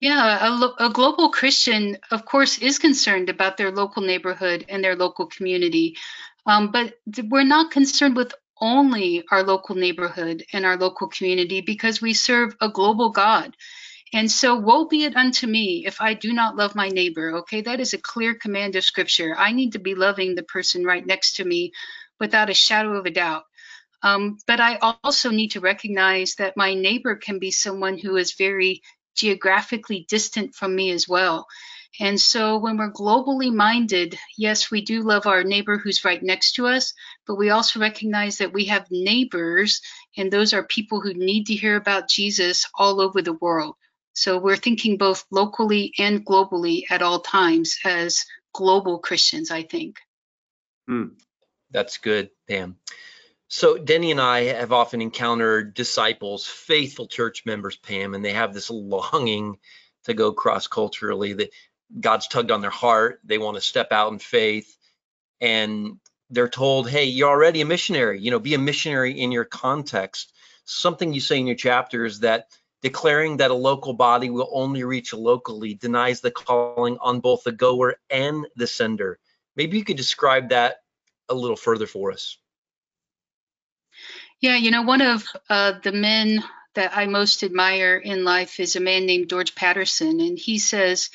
Yeah, 0.01 0.49
a, 0.49 0.87
a, 0.87 0.91
global 0.91 1.31
Christian, 1.31 1.97
of 2.11 2.25
course, 2.25 2.59
is 2.59 2.81
concerned 2.81 3.29
about 3.29 3.57
their 3.57 3.71
local 3.71 4.03
neighborhood 4.03 4.65
and 4.69 4.83
their 4.83 4.97
local 4.97 5.27
community. 5.27 5.97
Um, 6.45 6.73
but 6.73 6.95
we're 7.31 7.45
not 7.45 7.71
concerned 7.71 8.17
with 8.17 8.35
only 8.61 9.23
our 9.31 9.45
local 9.45 9.77
neighborhood 9.77 10.45
and 10.53 10.67
our 10.67 10.77
local 10.77 11.07
community 11.07 11.61
because 11.61 12.03
we 12.03 12.15
serve 12.15 12.57
a 12.61 12.69
global 12.69 13.11
God. 13.11 13.57
And 14.13 14.31
so, 14.31 14.57
woe 14.57 14.87
be 14.87 15.05
it 15.05 15.17
unto 15.17 15.47
me 15.47 15.85
if 15.87 16.01
I 16.01 16.15
do 16.15 16.33
not 16.33 16.57
love 16.57 16.75
my 16.75 16.89
neighbor. 16.89 17.37
Okay, 17.39 17.63
that 17.63 17.81
is 17.81 17.95
a 17.95 17.99
clear 17.99 18.35
command 18.35 18.77
of 18.77 18.85
scripture. 18.85 19.35
I 19.39 19.53
need 19.53 19.73
to 19.73 19.79
be 19.79 19.95
loving 19.95 20.35
the 20.35 20.43
person 20.43 20.85
right 20.85 21.07
next 21.07 21.37
to 21.37 21.45
me 21.45 21.73
without 22.23 22.49
a 22.49 22.55
shadow 22.55 22.93
of 22.97 23.05
a 23.05 23.11
doubt. 23.11 23.43
Um, 24.03 24.39
but 24.47 24.61
I 24.61 24.79
also 25.03 25.31
need 25.31 25.51
to 25.51 25.61
recognize 25.61 26.37
that 26.37 26.57
my 26.57 26.75
neighbor 26.75 27.17
can 27.17 27.41
be 27.41 27.51
someone 27.51 27.99
who 27.99 28.17
is 28.17 28.35
very 28.35 28.83
geographically 29.17 30.07
distant 30.09 30.55
from 30.55 30.75
me 30.75 30.93
as 30.93 31.09
well. 31.09 31.47
And 32.01 32.21
so 32.21 32.59
when 32.59 32.77
we're 32.79 32.93
globally 32.93 33.53
minded, 33.53 34.17
yes, 34.39 34.71
we 34.71 34.83
do 34.83 35.03
love 35.03 35.27
our 35.27 35.43
neighbor 35.43 35.79
who's 35.79 36.05
right 36.05 36.23
next 36.23 36.53
to 36.53 36.69
us, 36.69 36.95
but 37.27 37.35
we 37.35 37.51
also 37.51 37.81
recognize 37.81 38.39
that 38.39 38.53
we 38.53 38.67
have 38.67 38.87
neighbors, 38.91 39.83
and 40.17 40.33
those 40.33 40.55
are 40.55 40.65
people 40.65 41.01
who 41.01 41.13
need 41.13 41.47
to 41.49 41.55
hear 41.55 41.77
about 41.77 42.09
Jesus 42.09 42.67
all 42.79 43.01
over 43.01 43.21
the 43.21 43.35
world. 43.35 43.75
So 44.15 44.39
we're 44.39 44.57
thinking 44.57 44.97
both 44.97 45.25
locally 45.31 45.93
and 45.99 46.25
globally 46.25 46.85
at 46.89 47.03
all 47.03 47.21
times 47.21 47.79
as 47.85 48.25
global 48.55 49.01
Christians, 49.01 49.51
I 49.51 49.63
think. 49.65 49.99
Hmm. 50.87 51.09
That's 51.73 51.99
good, 51.99 52.31
Pam. 52.49 52.77
So 53.49 53.77
Denny 53.77 54.11
and 54.11 54.21
I 54.21 54.45
have 54.45 54.73
often 54.73 55.03
encountered 55.03 55.75
disciples, 55.75 56.47
faithful 56.47 57.07
church 57.07 57.45
members, 57.45 57.77
Pam, 57.77 58.15
and 58.15 58.25
they 58.25 58.33
have 58.33 58.55
this 58.55 58.71
longing 58.71 59.59
to 60.05 60.15
go 60.15 60.33
cross 60.33 60.67
culturally. 60.69 61.33
That 61.35 61.51
God's 62.01 62.29
tugged 62.29 62.51
on 62.51 62.61
their 62.61 62.71
heart. 62.71 63.21
They 63.25 63.39
want 63.39 63.57
to 63.57 63.61
step 63.61 63.93
out 63.93 64.13
in 64.13 64.19
faith, 64.19 64.77
and 65.41 65.99
they're 66.31 66.49
told, 66.49 66.89
"Hey, 66.89 67.05
you're 67.05 67.29
already 67.29 67.61
a 67.61 67.67
missionary. 67.67 68.21
You 68.21 68.31
know, 68.31 68.39
be 68.39 68.55
a 68.55 68.59
missionary 68.59 69.21
in 69.21 69.33
your 69.33 69.45
context." 69.45 70.33
Something 70.65 71.13
you 71.13 71.21
say 71.21 71.39
in 71.39 71.47
your 71.47 71.57
chapter 71.57 72.05
is 72.05 72.21
that 72.21 72.49
declaring 72.81 73.37
that 73.39 73.51
a 73.51 73.55
local 73.55 73.93
body 73.93 74.31
will 74.31 74.49
only 74.53 74.85
reach 74.85 75.13
locally 75.13 75.75
denies 75.75 76.21
the 76.21 76.31
calling 76.31 76.97
on 77.01 77.21
both 77.21 77.45
the 77.45 77.53
goer 77.53 77.97
and 78.09 78.47
the 78.57 78.67
sender. 78.67 79.19
Maybe 79.57 79.77
you 79.77 79.85
could 79.85 79.97
describe 79.97 80.49
that 80.49 80.82
a 81.33 81.41
little 81.41 81.57
further 81.57 81.87
for 81.87 82.13
us. 82.13 82.39
Yeah, 84.41 84.57
you 84.57 84.71
know, 84.71 84.83
one 84.83 85.03
of 85.03 85.25
uh, 85.49 85.75
the 85.83 85.93
men 85.93 86.43
that 86.75 86.97
I 86.97 87.07
most 87.07 87.43
admire 87.43 87.97
in 87.97 88.25
life 88.25 88.59
is 88.59 88.77
a 88.77 88.81
man 88.81 89.07
named 89.07 89.29
George 89.29 89.55
Patterson, 89.55 90.21
and 90.21 90.39
he 90.39 90.59
says 90.59 91.11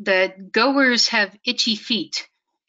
that 0.00 0.52
goers 0.52 1.08
have 1.08 1.36
itchy 1.44 1.76
feet. 1.76 2.28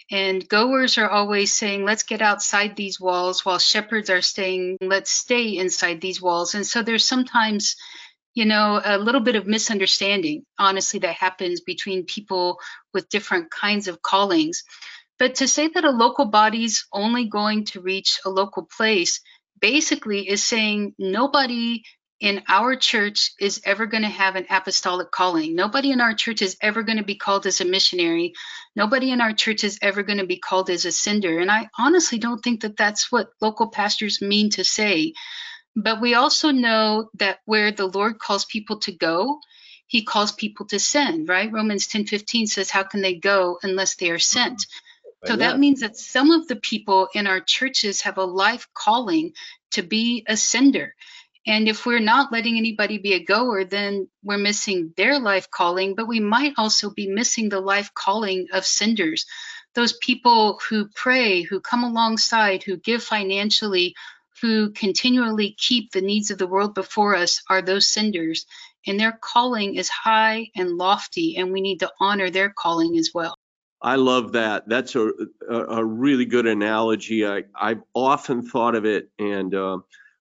And 0.09 0.47
goers 0.47 0.97
are 0.97 1.09
always 1.09 1.53
saying, 1.53 1.85
let's 1.85 2.03
get 2.03 2.21
outside 2.21 2.75
these 2.75 2.99
walls, 2.99 3.45
while 3.45 3.59
shepherds 3.59 4.09
are 4.09 4.21
saying, 4.21 4.77
let's 4.81 5.09
stay 5.09 5.55
inside 5.57 6.01
these 6.01 6.21
walls. 6.21 6.53
And 6.53 6.65
so 6.65 6.81
there's 6.83 7.05
sometimes, 7.05 7.77
you 8.33 8.43
know, 8.45 8.81
a 8.83 8.97
little 8.97 9.21
bit 9.21 9.37
of 9.37 9.47
misunderstanding, 9.47 10.45
honestly, 10.57 10.99
that 11.01 11.15
happens 11.15 11.61
between 11.61 12.05
people 12.05 12.59
with 12.93 13.07
different 13.07 13.51
kinds 13.51 13.87
of 13.87 14.01
callings. 14.01 14.65
But 15.21 15.35
to 15.35 15.47
say 15.47 15.67
that 15.67 15.85
a 15.85 15.91
local 15.91 16.25
body's 16.25 16.87
only 16.91 17.25
going 17.25 17.65
to 17.65 17.79
reach 17.79 18.19
a 18.25 18.29
local 18.31 18.63
place 18.63 19.21
basically 19.59 20.27
is 20.27 20.43
saying 20.43 20.95
nobody 20.97 21.83
in 22.19 22.41
our 22.49 22.75
church 22.75 23.33
is 23.39 23.61
ever 23.63 23.85
going 23.85 24.01
to 24.01 24.09
have 24.09 24.35
an 24.35 24.47
apostolic 24.49 25.11
calling. 25.11 25.53
Nobody 25.53 25.91
in 25.91 26.01
our 26.01 26.15
church 26.15 26.41
is 26.41 26.57
ever 26.59 26.81
going 26.81 26.97
to 26.97 27.03
be 27.03 27.19
called 27.19 27.45
as 27.45 27.61
a 27.61 27.65
missionary. 27.65 28.33
Nobody 28.75 29.11
in 29.11 29.21
our 29.21 29.31
church 29.31 29.63
is 29.63 29.77
ever 29.83 30.01
going 30.01 30.17
to 30.17 30.25
be 30.25 30.39
called 30.39 30.71
as 30.71 30.85
a 30.85 30.91
sender. 30.91 31.37
And 31.37 31.51
I 31.51 31.69
honestly 31.77 32.17
don't 32.17 32.43
think 32.43 32.61
that 32.61 32.75
that's 32.75 33.11
what 33.11 33.29
local 33.39 33.69
pastors 33.69 34.23
mean 34.23 34.49
to 34.57 34.63
say. 34.63 35.13
But 35.75 36.01
we 36.01 36.15
also 36.15 36.49
know 36.49 37.11
that 37.19 37.41
where 37.45 37.71
the 37.71 37.85
Lord 37.85 38.17
calls 38.17 38.45
people 38.45 38.79
to 38.79 38.91
go, 38.91 39.39
he 39.85 40.03
calls 40.03 40.31
people 40.31 40.65
to 40.69 40.79
send, 40.79 41.29
right? 41.29 41.51
Romans 41.51 41.85
10 41.85 42.07
15 42.07 42.47
says, 42.47 42.71
How 42.71 42.81
can 42.81 43.01
they 43.01 43.13
go 43.13 43.59
unless 43.61 43.97
they 43.97 44.09
are 44.09 44.17
sent? 44.17 44.65
So 45.25 45.35
that 45.35 45.59
means 45.59 45.81
that 45.81 45.97
some 45.97 46.31
of 46.31 46.47
the 46.47 46.55
people 46.55 47.07
in 47.13 47.27
our 47.27 47.39
churches 47.39 48.01
have 48.01 48.17
a 48.17 48.23
life 48.23 48.67
calling 48.73 49.33
to 49.71 49.83
be 49.83 50.25
a 50.27 50.35
sender. 50.35 50.95
And 51.45 51.67
if 51.67 51.85
we're 51.85 51.99
not 51.99 52.31
letting 52.31 52.57
anybody 52.57 52.97
be 52.97 53.13
a 53.13 53.23
goer, 53.23 53.63
then 53.65 54.07
we're 54.23 54.37
missing 54.37 54.93
their 54.97 55.19
life 55.19 55.49
calling, 55.49 55.95
but 55.95 56.07
we 56.07 56.19
might 56.19 56.53
also 56.57 56.91
be 56.91 57.07
missing 57.07 57.49
the 57.49 57.59
life 57.59 57.91
calling 57.93 58.47
of 58.53 58.65
senders. 58.65 59.25
Those 59.73 59.93
people 59.93 60.59
who 60.69 60.89
pray, 60.89 61.41
who 61.41 61.59
come 61.59 61.83
alongside, 61.83 62.63
who 62.63 62.77
give 62.77 63.03
financially, 63.03 63.95
who 64.41 64.71
continually 64.71 65.55
keep 65.57 65.91
the 65.91 66.01
needs 66.01 66.31
of 66.31 66.37
the 66.37 66.47
world 66.47 66.75
before 66.75 67.15
us 67.15 67.41
are 67.49 67.61
those 67.61 67.87
senders. 67.87 68.45
And 68.85 68.99
their 68.99 69.17
calling 69.19 69.75
is 69.75 69.89
high 69.89 70.49
and 70.55 70.77
lofty, 70.77 71.37
and 71.37 71.51
we 71.51 71.61
need 71.61 71.79
to 71.79 71.91
honor 71.99 72.29
their 72.29 72.49
calling 72.49 72.97
as 72.97 73.11
well. 73.13 73.35
I 73.81 73.95
love 73.95 74.33
that. 74.33 74.67
That's 74.67 74.95
a, 74.95 75.11
a, 75.49 75.55
a 75.55 75.85
really 75.85 76.25
good 76.25 76.45
analogy. 76.45 77.25
I, 77.25 77.43
I've 77.55 77.81
often 77.95 78.43
thought 78.43 78.75
of 78.75 78.85
it, 78.85 79.09
and 79.17 79.53
uh, 79.55 79.79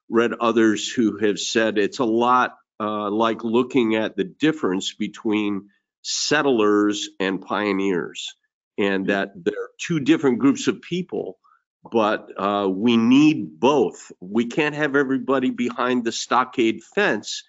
read 0.08 0.32
others 0.40 0.88
who 0.88 1.18
have 1.18 1.38
said 1.38 1.78
it's 1.78 1.98
a 1.98 2.04
lot 2.04 2.56
uh, 2.80 3.10
like 3.10 3.44
looking 3.44 3.96
at 3.96 4.16
the 4.16 4.24
difference 4.24 4.94
between 4.94 5.68
settlers 6.02 7.10
and 7.20 7.42
pioneers, 7.42 8.34
and 8.78 9.08
that 9.08 9.32
they're 9.36 9.68
two 9.78 10.00
different 10.00 10.38
groups 10.38 10.66
of 10.66 10.80
people, 10.80 11.38
but 11.92 12.30
uh, 12.38 12.66
we 12.68 12.96
need 12.96 13.60
both. 13.60 14.10
We 14.20 14.46
can't 14.46 14.74
have 14.74 14.96
everybody 14.96 15.50
behind 15.50 16.04
the 16.04 16.12
stockade 16.12 16.82
fence, 16.82 17.44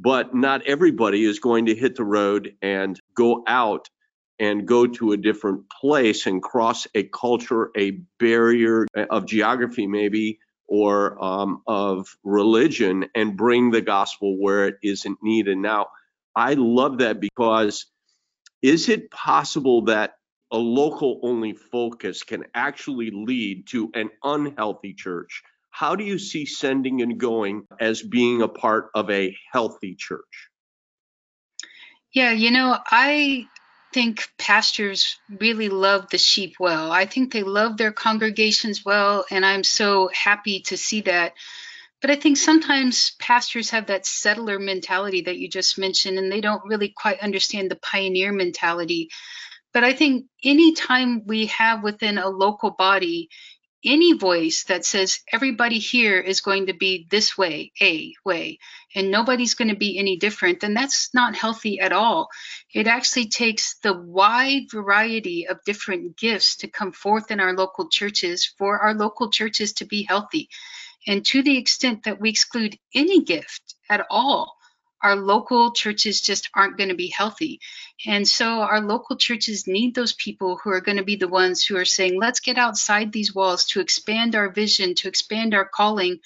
but 0.00 0.34
not 0.34 0.66
everybody 0.66 1.24
is 1.24 1.38
going 1.38 1.66
to 1.66 1.76
hit 1.76 1.94
the 1.94 2.04
road 2.04 2.54
and 2.60 2.98
go 3.14 3.44
out 3.46 3.88
and 4.42 4.66
go 4.66 4.88
to 4.88 5.12
a 5.12 5.16
different 5.16 5.70
place 5.70 6.26
and 6.26 6.42
cross 6.42 6.88
a 6.96 7.04
culture, 7.04 7.70
a 7.76 7.92
barrier 8.18 8.88
of 9.08 9.24
geography, 9.24 9.86
maybe, 9.86 10.40
or 10.66 11.22
um, 11.22 11.62
of 11.68 12.08
religion 12.24 13.06
and 13.14 13.36
bring 13.36 13.70
the 13.70 13.80
gospel 13.80 14.36
where 14.42 14.66
it 14.66 14.78
isn't 14.82 15.16
needed. 15.22 15.56
Now, 15.58 15.86
I 16.34 16.54
love 16.54 16.98
that 16.98 17.20
because 17.20 17.86
is 18.62 18.88
it 18.88 19.12
possible 19.12 19.84
that 19.84 20.14
a 20.50 20.58
local 20.58 21.20
only 21.22 21.52
focus 21.52 22.24
can 22.24 22.44
actually 22.52 23.12
lead 23.12 23.68
to 23.68 23.92
an 23.94 24.10
unhealthy 24.24 24.92
church? 24.92 25.44
How 25.70 25.94
do 25.94 26.02
you 26.02 26.18
see 26.18 26.46
sending 26.46 27.00
and 27.00 27.16
going 27.16 27.62
as 27.78 28.02
being 28.02 28.42
a 28.42 28.48
part 28.48 28.90
of 28.96 29.08
a 29.08 29.36
healthy 29.52 29.94
church? 29.94 30.48
Yeah, 32.12 32.32
you 32.32 32.50
know, 32.50 32.76
I 32.90 33.46
think 33.92 34.28
pastors 34.38 35.18
really 35.40 35.68
love 35.68 36.08
the 36.10 36.18
sheep 36.18 36.54
well. 36.58 36.90
I 36.90 37.06
think 37.06 37.32
they 37.32 37.42
love 37.42 37.76
their 37.76 37.92
congregations 37.92 38.84
well, 38.84 39.24
and 39.30 39.44
I'm 39.44 39.64
so 39.64 40.10
happy 40.12 40.60
to 40.62 40.76
see 40.76 41.02
that. 41.02 41.34
But 42.00 42.10
I 42.10 42.16
think 42.16 42.36
sometimes 42.36 43.12
pastors 43.20 43.70
have 43.70 43.86
that 43.86 44.06
settler 44.06 44.58
mentality 44.58 45.22
that 45.22 45.38
you 45.38 45.48
just 45.48 45.78
mentioned, 45.78 46.18
and 46.18 46.32
they 46.32 46.40
don't 46.40 46.64
really 46.64 46.88
quite 46.96 47.20
understand 47.20 47.70
the 47.70 47.76
pioneer 47.76 48.32
mentality. 48.32 49.10
But 49.72 49.84
I 49.84 49.92
think 49.92 50.26
anytime 50.44 51.22
we 51.26 51.46
have 51.46 51.82
within 51.82 52.18
a 52.18 52.28
local 52.28 52.72
body 52.72 53.28
any 53.84 54.12
voice 54.12 54.64
that 54.64 54.84
says 54.84 55.20
everybody 55.32 55.78
here 55.78 56.18
is 56.18 56.40
going 56.40 56.66
to 56.66 56.72
be 56.72 57.06
this 57.10 57.36
way, 57.36 57.72
a 57.80 58.14
way, 58.24 58.58
and 58.94 59.10
nobody's 59.10 59.54
going 59.54 59.68
to 59.68 59.76
be 59.76 59.98
any 59.98 60.16
different, 60.16 60.60
then 60.60 60.74
that's 60.74 61.12
not 61.14 61.34
healthy 61.34 61.80
at 61.80 61.92
all. 61.92 62.28
It 62.72 62.86
actually 62.86 63.28
takes 63.28 63.78
the 63.78 63.92
wide 63.92 64.70
variety 64.70 65.48
of 65.48 65.64
different 65.64 66.16
gifts 66.16 66.56
to 66.58 66.68
come 66.68 66.92
forth 66.92 67.30
in 67.30 67.40
our 67.40 67.54
local 67.54 67.88
churches 67.88 68.46
for 68.58 68.78
our 68.78 68.94
local 68.94 69.30
churches 69.30 69.72
to 69.74 69.84
be 69.84 70.02
healthy. 70.02 70.48
And 71.06 71.24
to 71.26 71.42
the 71.42 71.58
extent 71.58 72.04
that 72.04 72.20
we 72.20 72.30
exclude 72.30 72.78
any 72.94 73.22
gift 73.24 73.74
at 73.90 74.06
all, 74.08 74.56
our 75.02 75.16
local 75.16 75.72
churches 75.72 76.20
just 76.20 76.48
aren't 76.54 76.76
going 76.76 76.90
to 76.90 76.94
be 76.94 77.08
healthy. 77.08 77.60
And 78.06 78.26
so 78.26 78.60
our 78.60 78.80
local 78.80 79.16
churches 79.16 79.66
need 79.66 79.94
those 79.94 80.12
people 80.12 80.58
who 80.62 80.70
are 80.70 80.80
going 80.80 80.98
to 80.98 81.04
be 81.04 81.16
the 81.16 81.28
ones 81.28 81.64
who 81.64 81.76
are 81.76 81.84
saying, 81.84 82.18
let's 82.18 82.40
get 82.40 82.58
outside 82.58 83.12
these 83.12 83.34
walls 83.34 83.64
to 83.66 83.80
expand 83.80 84.34
our 84.34 84.50
vision, 84.50 84.94
to 84.96 85.08
expand 85.08 85.54
our 85.54 85.64
calling. 85.64 86.18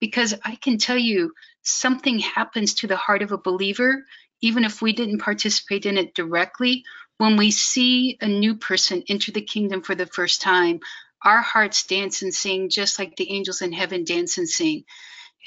Because 0.00 0.34
I 0.44 0.56
can 0.56 0.78
tell 0.78 0.98
you, 0.98 1.32
something 1.62 2.18
happens 2.18 2.74
to 2.74 2.86
the 2.86 2.96
heart 2.96 3.22
of 3.22 3.32
a 3.32 3.38
believer, 3.38 4.04
even 4.40 4.64
if 4.64 4.80
we 4.80 4.92
didn't 4.92 5.18
participate 5.18 5.86
in 5.86 5.98
it 5.98 6.14
directly, 6.14 6.84
when 7.18 7.36
we 7.36 7.50
see 7.50 8.16
a 8.20 8.28
new 8.28 8.54
person 8.54 9.02
enter 9.08 9.32
the 9.32 9.42
kingdom 9.42 9.82
for 9.82 9.94
the 9.94 10.06
first 10.06 10.40
time. 10.40 10.80
Our 11.24 11.40
hearts 11.40 11.84
dance 11.84 12.22
and 12.22 12.32
sing 12.32 12.68
just 12.70 12.98
like 12.98 13.16
the 13.16 13.32
angels 13.32 13.60
in 13.60 13.72
heaven 13.72 14.04
dance 14.04 14.38
and 14.38 14.48
sing. 14.48 14.84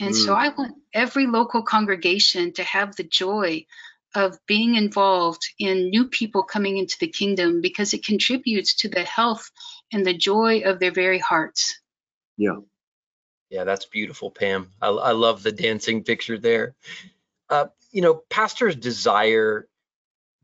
And 0.01 0.15
mm. 0.15 0.25
so 0.25 0.33
I 0.33 0.49
want 0.49 0.73
every 0.93 1.27
local 1.27 1.61
congregation 1.61 2.53
to 2.53 2.63
have 2.63 2.95
the 2.95 3.03
joy 3.03 3.67
of 4.15 4.37
being 4.47 4.75
involved 4.75 5.47
in 5.59 5.89
new 5.89 6.07
people 6.07 6.43
coming 6.43 6.77
into 6.77 6.97
the 6.99 7.07
kingdom 7.07 7.61
because 7.61 7.93
it 7.93 8.03
contributes 8.03 8.75
to 8.77 8.89
the 8.89 9.03
health 9.03 9.49
and 9.93 10.05
the 10.05 10.17
joy 10.17 10.61
of 10.61 10.79
their 10.79 10.91
very 10.91 11.19
hearts. 11.19 11.79
Yeah. 12.35 12.57
Yeah, 13.49 13.63
that's 13.63 13.85
beautiful, 13.85 14.31
Pam. 14.31 14.71
I, 14.81 14.87
I 14.87 15.11
love 15.11 15.43
the 15.43 15.51
dancing 15.51 16.03
picture 16.03 16.39
there. 16.39 16.73
Uh, 17.49 17.67
you 17.91 18.01
know, 18.01 18.15
pastors 18.29 18.75
desire 18.75 19.67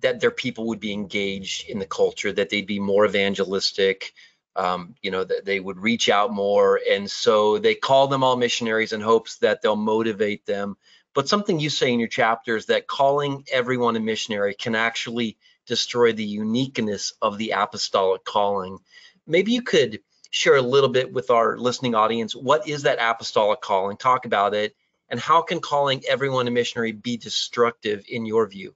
that 0.02 0.20
their 0.20 0.32
people 0.32 0.68
would 0.68 0.80
be 0.80 0.94
engaged 0.94 1.68
in 1.68 1.80
the 1.80 1.86
culture, 1.86 2.32
that 2.32 2.50
they'd 2.50 2.68
be 2.68 2.80
more 2.80 3.06
evangelistic, 3.06 4.14
um, 4.58 4.96
you 5.02 5.12
know, 5.12 5.24
that 5.24 5.46
they 5.46 5.60
would 5.60 5.80
reach 5.80 6.10
out 6.10 6.34
more. 6.34 6.82
And 6.90 7.10
so 7.10 7.60
they 7.60 7.76
call 7.76 8.08
them 8.08 8.24
all 8.24 8.36
missionaries 8.36 8.92
in 8.92 9.02
hopes 9.02 9.38
that 9.38 9.62
they'll 9.62 9.76
motivate 9.76 10.46
them. 10.46 10.76
But 11.14 11.30
something 11.30 11.60
you 11.60 11.70
say 11.70 11.94
in 11.94 12.00
your 12.00 12.10
chapter 12.10 12.56
is 12.56 12.66
that 12.66 12.88
calling 12.88 13.46
everyone 13.52 13.96
a 13.96 14.00
missionary 14.00 14.56
can 14.56 14.76
actually 14.76 15.38
destroy 15.68 16.14
the 16.14 16.26
uniqueness 16.26 17.14
of 17.22 17.38
the 17.38 17.52
apostolic 17.52 18.24
calling. 18.24 18.80
Maybe 19.28 19.52
you 19.52 19.62
could 19.62 20.00
share 20.32 20.56
a 20.56 20.62
little 20.62 20.90
bit 20.90 21.12
with 21.12 21.30
our 21.30 21.58
listening 21.58 21.96
audience. 21.96 22.36
What 22.36 22.68
is 22.68 22.84
that 22.84 23.00
apostolic 23.00 23.62
calling? 23.62 23.98
Talk 23.98 24.26
about 24.26 24.54
it. 24.54 24.76
And 25.10 25.20
how 25.20 25.42
can 25.42 25.60
calling 25.60 26.04
everyone 26.08 26.48
a 26.48 26.52
missionary 26.52 26.92
be 26.92 27.18
destructive 27.18 28.06
in 28.10 28.26
your 28.26 28.48
view? 28.48 28.76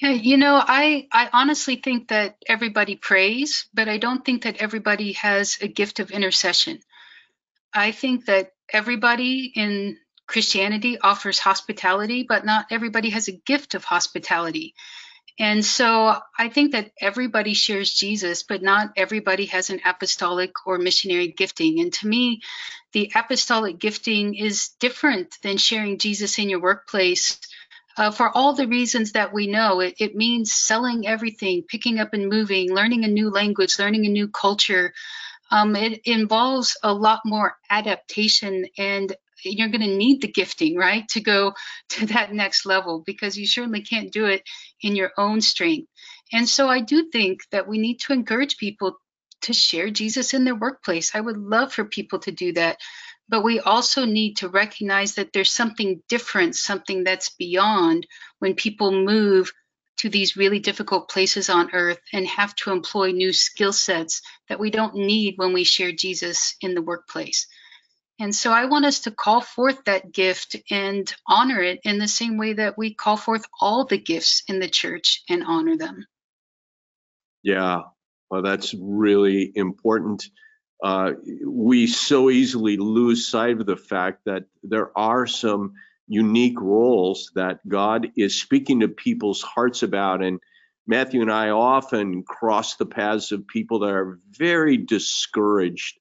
Yeah, 0.00 0.10
you 0.10 0.36
know, 0.36 0.60
I 0.62 1.08
I 1.12 1.30
honestly 1.32 1.76
think 1.76 2.08
that 2.08 2.36
everybody 2.48 2.96
prays, 2.96 3.66
but 3.74 3.88
I 3.88 3.98
don't 3.98 4.24
think 4.24 4.42
that 4.42 4.56
everybody 4.58 5.12
has 5.14 5.58
a 5.60 5.68
gift 5.68 6.00
of 6.00 6.10
intercession. 6.10 6.80
I 7.72 7.92
think 7.92 8.26
that 8.26 8.52
everybody 8.72 9.52
in 9.54 9.98
Christianity 10.26 10.98
offers 10.98 11.38
hospitality, 11.38 12.24
but 12.28 12.44
not 12.44 12.66
everybody 12.70 13.10
has 13.10 13.28
a 13.28 13.32
gift 13.32 13.74
of 13.74 13.84
hospitality. 13.84 14.74
And 15.38 15.64
so 15.64 16.16
I 16.38 16.48
think 16.48 16.72
that 16.72 16.92
everybody 17.00 17.54
shares 17.54 17.92
Jesus, 17.92 18.44
but 18.44 18.62
not 18.62 18.92
everybody 18.96 19.46
has 19.46 19.70
an 19.70 19.80
apostolic 19.84 20.52
or 20.66 20.78
missionary 20.78 21.28
gifting. 21.28 21.80
And 21.80 21.92
to 21.94 22.06
me, 22.06 22.40
the 22.92 23.10
apostolic 23.14 23.78
gifting 23.80 24.34
is 24.34 24.70
different 24.80 25.36
than 25.42 25.56
sharing 25.56 25.98
Jesus 25.98 26.38
in 26.38 26.50
your 26.50 26.60
workplace 26.60 27.40
uh, 27.96 28.10
for 28.10 28.36
all 28.36 28.54
the 28.54 28.68
reasons 28.68 29.12
that 29.12 29.32
we 29.32 29.46
know. 29.46 29.80
It, 29.80 29.94
it, 29.98 30.14
means 30.14 30.52
selling 30.52 31.06
everything, 31.06 31.62
picking 31.66 32.00
up 32.00 32.12
and 32.14 32.28
moving, 32.28 32.72
learning 32.72 33.04
a 33.04 33.08
new 33.08 33.30
language, 33.30 33.78
learning 33.78 34.06
a 34.06 34.10
new 34.10 34.28
culture. 34.28 34.92
Um, 35.50 35.76
it 35.76 36.00
involves 36.04 36.76
a 36.82 36.92
lot 36.92 37.20
more 37.24 37.56
adaptation 37.70 38.66
and 38.78 39.14
you're 39.44 39.68
going 39.68 39.82
to 39.82 39.96
need 39.96 40.22
the 40.22 40.28
gifting, 40.28 40.76
right, 40.76 41.06
to 41.08 41.20
go 41.20 41.52
to 41.90 42.06
that 42.06 42.32
next 42.32 42.66
level 42.66 43.02
because 43.04 43.36
you 43.36 43.46
certainly 43.46 43.82
can't 43.82 44.12
do 44.12 44.26
it 44.26 44.42
in 44.80 44.96
your 44.96 45.12
own 45.16 45.40
strength. 45.40 45.88
And 46.32 46.48
so 46.48 46.68
I 46.68 46.80
do 46.80 47.10
think 47.10 47.40
that 47.50 47.68
we 47.68 47.78
need 47.78 48.00
to 48.00 48.12
encourage 48.12 48.56
people 48.56 48.98
to 49.42 49.52
share 49.52 49.90
Jesus 49.90 50.32
in 50.32 50.44
their 50.44 50.54
workplace. 50.54 51.14
I 51.14 51.20
would 51.20 51.36
love 51.36 51.72
for 51.72 51.84
people 51.84 52.18
to 52.20 52.32
do 52.32 52.54
that. 52.54 52.78
But 53.28 53.42
we 53.42 53.60
also 53.60 54.04
need 54.04 54.38
to 54.38 54.48
recognize 54.48 55.14
that 55.14 55.32
there's 55.32 55.50
something 55.50 56.02
different, 56.08 56.56
something 56.56 57.04
that's 57.04 57.30
beyond 57.30 58.06
when 58.38 58.54
people 58.54 58.92
move 58.92 59.52
to 59.98 60.08
these 60.08 60.36
really 60.36 60.58
difficult 60.58 61.08
places 61.08 61.48
on 61.48 61.70
earth 61.72 62.00
and 62.12 62.26
have 62.26 62.54
to 62.56 62.72
employ 62.72 63.12
new 63.12 63.32
skill 63.32 63.72
sets 63.72 64.22
that 64.48 64.60
we 64.60 64.70
don't 64.70 64.94
need 64.94 65.34
when 65.36 65.52
we 65.52 65.64
share 65.64 65.92
Jesus 65.92 66.56
in 66.60 66.74
the 66.74 66.82
workplace. 66.82 67.46
And 68.20 68.34
so 68.34 68.52
I 68.52 68.66
want 68.66 68.84
us 68.84 69.00
to 69.00 69.10
call 69.10 69.40
forth 69.40 69.84
that 69.84 70.12
gift 70.12 70.56
and 70.70 71.12
honor 71.26 71.60
it 71.60 71.80
in 71.84 71.98
the 71.98 72.08
same 72.08 72.38
way 72.38 72.52
that 72.52 72.78
we 72.78 72.94
call 72.94 73.16
forth 73.16 73.44
all 73.60 73.86
the 73.86 73.98
gifts 73.98 74.42
in 74.46 74.60
the 74.60 74.68
church 74.68 75.22
and 75.28 75.42
honor 75.44 75.76
them. 75.76 76.06
Yeah, 77.42 77.82
well, 78.30 78.42
that's 78.42 78.74
really 78.78 79.50
important. 79.54 80.24
Uh, 80.84 81.12
we 81.46 81.86
so 81.86 82.28
easily 82.28 82.76
lose 82.76 83.26
sight 83.26 83.58
of 83.58 83.64
the 83.64 83.74
fact 83.74 84.26
that 84.26 84.44
there 84.62 84.96
are 84.98 85.26
some 85.26 85.72
unique 86.08 86.60
roles 86.60 87.32
that 87.34 87.66
God 87.66 88.08
is 88.18 88.38
speaking 88.38 88.80
to 88.80 88.88
people's 88.88 89.40
hearts 89.40 89.82
about. 89.82 90.22
And 90.22 90.40
Matthew 90.86 91.22
and 91.22 91.32
I 91.32 91.48
often 91.48 92.22
cross 92.22 92.76
the 92.76 92.84
paths 92.84 93.32
of 93.32 93.46
people 93.46 93.78
that 93.78 93.94
are 93.94 94.20
very 94.30 94.76
discouraged 94.76 95.98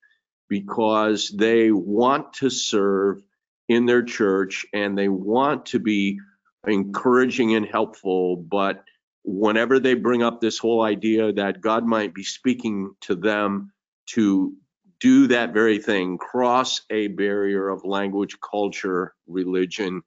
because 0.50 1.30
they 1.30 1.72
want 1.72 2.34
to 2.34 2.50
serve 2.50 3.22
in 3.70 3.86
their 3.86 4.04
church 4.04 4.66
and 4.74 4.98
they 4.98 5.08
want 5.08 5.68
to 5.68 5.80
be 5.80 6.20
encouraging 6.68 7.56
and 7.56 7.66
helpful, 7.66 8.36
but 8.36 8.84
whenever 9.24 9.80
they 9.80 9.94
bring 9.94 10.24
up 10.24 10.42
this 10.42 10.58
whole 10.58 10.82
idea 10.82 11.32
that 11.32 11.62
God 11.62 11.86
might 11.86 12.14
be 12.14 12.24
speaking 12.24 12.96
to 13.04 13.16
them 13.16 13.72
to 14.08 14.54
do 15.04 15.28
that 15.28 15.54
very 15.54 15.80
thing, 15.80 16.18
cross 16.18 16.82
a 16.90 17.08
barrier 17.10 17.68
of 17.68 17.84
language, 17.84 18.38
culture, 18.40 19.14
religion, 19.28 20.02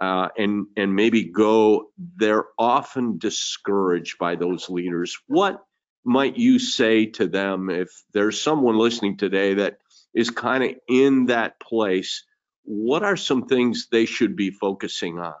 uh, 0.00 0.28
and 0.38 0.66
and 0.76 0.94
maybe 0.94 1.24
go. 1.24 1.90
They're 2.16 2.46
often 2.56 3.18
discouraged 3.18 4.18
by 4.18 4.36
those 4.36 4.70
leaders. 4.70 5.18
What 5.26 5.64
might 6.04 6.36
you 6.36 6.60
say 6.60 7.06
to 7.06 7.26
them 7.26 7.70
if 7.70 7.90
there's 8.12 8.40
someone 8.40 8.78
listening 8.78 9.16
today 9.16 9.54
that 9.54 9.78
is 10.14 10.30
kind 10.30 10.62
of 10.62 10.70
in 10.88 11.26
that 11.26 11.58
place? 11.58 12.24
What 12.62 13.02
are 13.02 13.16
some 13.16 13.46
things 13.46 13.88
they 13.90 14.06
should 14.06 14.36
be 14.36 14.50
focusing 14.50 15.18
on? 15.18 15.34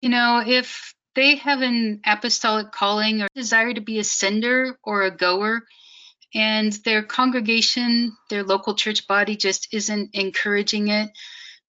You 0.00 0.08
know, 0.08 0.42
if 0.46 0.94
they 1.14 1.36
have 1.36 1.60
an 1.60 2.00
apostolic 2.06 2.72
calling 2.72 3.20
or 3.20 3.28
desire 3.34 3.74
to 3.74 3.82
be 3.82 3.98
a 3.98 4.04
sender 4.04 4.78
or 4.82 5.02
a 5.02 5.14
goer, 5.14 5.66
and 6.34 6.72
their 6.84 7.02
congregation, 7.02 8.16
their 8.30 8.44
local 8.44 8.74
church 8.74 9.06
body 9.06 9.36
just 9.36 9.68
isn't 9.72 10.10
encouraging 10.14 10.88
it, 10.88 11.10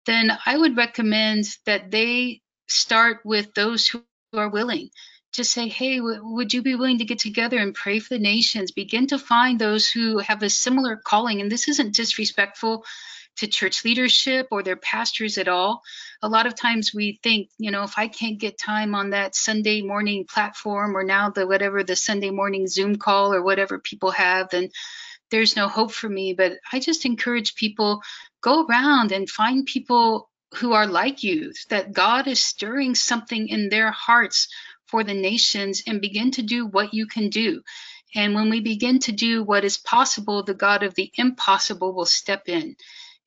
then 0.06 0.32
I 0.46 0.58
would 0.58 0.78
recommend 0.78 1.46
that 1.66 1.92
they 1.92 2.42
start 2.68 3.20
with 3.26 3.54
those 3.54 3.88
who 3.88 4.04
are 4.34 4.50
willing 4.50 4.90
to 5.34 5.44
say, 5.44 5.68
hey, 5.68 5.98
w- 5.98 6.22
would 6.24 6.54
you 6.54 6.62
be 6.62 6.76
willing 6.76 7.00
to 7.00 7.06
get 7.06 7.20
together 7.20 7.58
and 7.58 7.74
pray 7.76 8.00
for 8.00 8.16
the 8.16 8.20
nations? 8.20 8.72
Begin 8.72 9.08
to 9.08 9.20
find 9.20 9.60
those 9.60 9.90
who 9.90 10.20
have 10.20 10.44
a 10.44 10.50
similar 10.50 10.98
calling. 10.98 11.42
And 11.42 11.52
this 11.52 11.68
isn't 11.68 11.96
disrespectful 11.96 12.86
to 13.38 13.48
church 13.48 13.84
leadership 13.84 14.48
or 14.52 14.64
their 14.64 14.76
pastors 14.76 15.38
at 15.38 15.48
all. 15.48 15.82
A 16.22 16.30
lot 16.30 16.46
of 16.46 16.56
times 16.56 16.94
we 16.94 17.20
think, 17.24 17.50
you 17.58 17.72
know, 17.72 17.84
if 17.84 17.98
I 17.98 18.08
can't 18.08 18.40
get 18.40 18.58
time 18.58 18.94
on 18.94 19.12
that 19.12 19.36
Sunday 19.36 19.82
morning 19.82 20.26
platform 20.26 20.96
or 20.96 21.04
now 21.04 21.30
the 21.30 21.48
whatever 21.48 21.84
the 21.84 21.96
Sunday 21.96 22.30
morning 22.30 22.68
Zoom 22.68 22.98
call 22.98 23.34
or 23.34 23.42
whatever 23.42 23.80
people 23.80 24.12
have, 24.12 24.50
then 24.50 24.70
there's 25.32 25.56
no 25.56 25.68
hope 25.68 25.92
for 25.92 26.10
me. 26.10 26.34
But 26.34 26.54
I 26.72 26.80
just 26.80 27.06
encourage 27.06 27.56
people 27.56 28.02
go 28.42 28.66
around 28.66 29.12
and 29.12 29.30
find 29.30 29.66
people 29.66 30.30
who 30.56 30.74
are 30.74 30.88
like 30.88 31.24
you, 31.24 31.54
that 31.70 31.94
God 31.94 32.28
is 32.28 32.44
stirring 32.44 32.94
something 32.94 33.48
in 33.48 33.70
their 33.70 33.92
hearts 33.92 34.50
for 34.88 35.04
the 35.04 35.14
nations 35.14 35.84
and 35.88 36.02
begin 36.02 36.32
to 36.32 36.42
do 36.42 36.68
what 36.68 36.94
you 36.94 37.08
can 37.08 37.30
do. 37.30 37.62
And 38.14 38.36
when 38.36 38.50
we 38.50 38.60
begin 38.60 39.00
to 39.00 39.14
do 39.14 39.42
what 39.42 39.64
is 39.64 39.78
possible, 39.78 40.44
the 40.44 40.54
God 40.54 40.84
of 40.84 40.94
the 40.96 41.10
impossible 41.16 41.94
will 41.94 42.06
step 42.06 42.50
in 42.50 42.76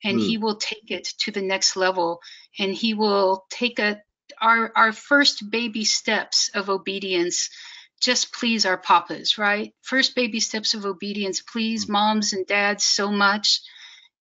and 0.05 0.19
mm. 0.19 0.25
he 0.25 0.37
will 0.37 0.55
take 0.55 0.91
it 0.91 1.05
to 1.19 1.31
the 1.31 1.41
next 1.41 1.75
level. 1.75 2.21
And 2.57 2.73
he 2.73 2.93
will 2.93 3.45
take 3.49 3.79
a 3.79 4.01
our 4.41 4.71
our 4.75 4.93
first 4.93 5.49
baby 5.49 5.83
steps 5.83 6.49
of 6.53 6.69
obedience 6.69 7.49
just 8.01 8.33
please 8.33 8.65
our 8.65 8.77
papas 8.77 9.37
right? 9.37 9.73
First 9.81 10.15
baby 10.15 10.39
steps 10.39 10.73
of 10.73 10.85
obedience 10.85 11.41
please 11.41 11.85
mm. 11.85 11.89
moms 11.89 12.33
and 12.33 12.45
dads 12.45 12.83
so 12.83 13.11
much. 13.11 13.61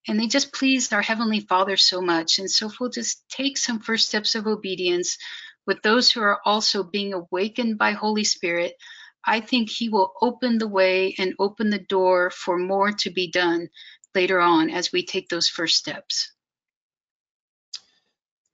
And 0.09 0.19
they 0.19 0.27
just 0.27 0.53
please 0.53 0.93
our 0.93 1.03
heavenly 1.03 1.41
father 1.41 1.77
so 1.77 2.01
much. 2.03 2.39
And 2.39 2.51
so 2.51 2.67
if 2.67 2.79
we'll 2.79 2.91
just 2.91 3.27
take 3.29 3.57
some 3.57 3.81
first 3.81 4.09
steps 4.09 4.35
of 4.35 4.47
obedience. 4.47 5.17
With 5.67 5.81
those 5.81 6.11
who 6.11 6.21
are 6.21 6.41
also 6.45 6.83
being 6.83 7.15
awakened 7.15 7.79
by 7.79 7.93
holy 7.93 8.25
spirit 8.25 8.75
i 9.27 9.41
think 9.41 9.71
he 9.71 9.89
will 9.89 10.13
open 10.21 10.59
the 10.59 10.69
way 10.69 11.15
and 11.19 11.35
open 11.39 11.71
the 11.71 11.79
door 11.79 12.31
for 12.31 12.59
more 12.59 12.93
to 12.93 13.11
be 13.11 13.31
done 13.31 13.69
later 14.15 14.41
on 14.41 14.71
as 14.71 14.93
we 14.93 15.05
take 15.05 15.29
those 15.29 15.49
first 15.49 15.77
steps. 15.77 16.33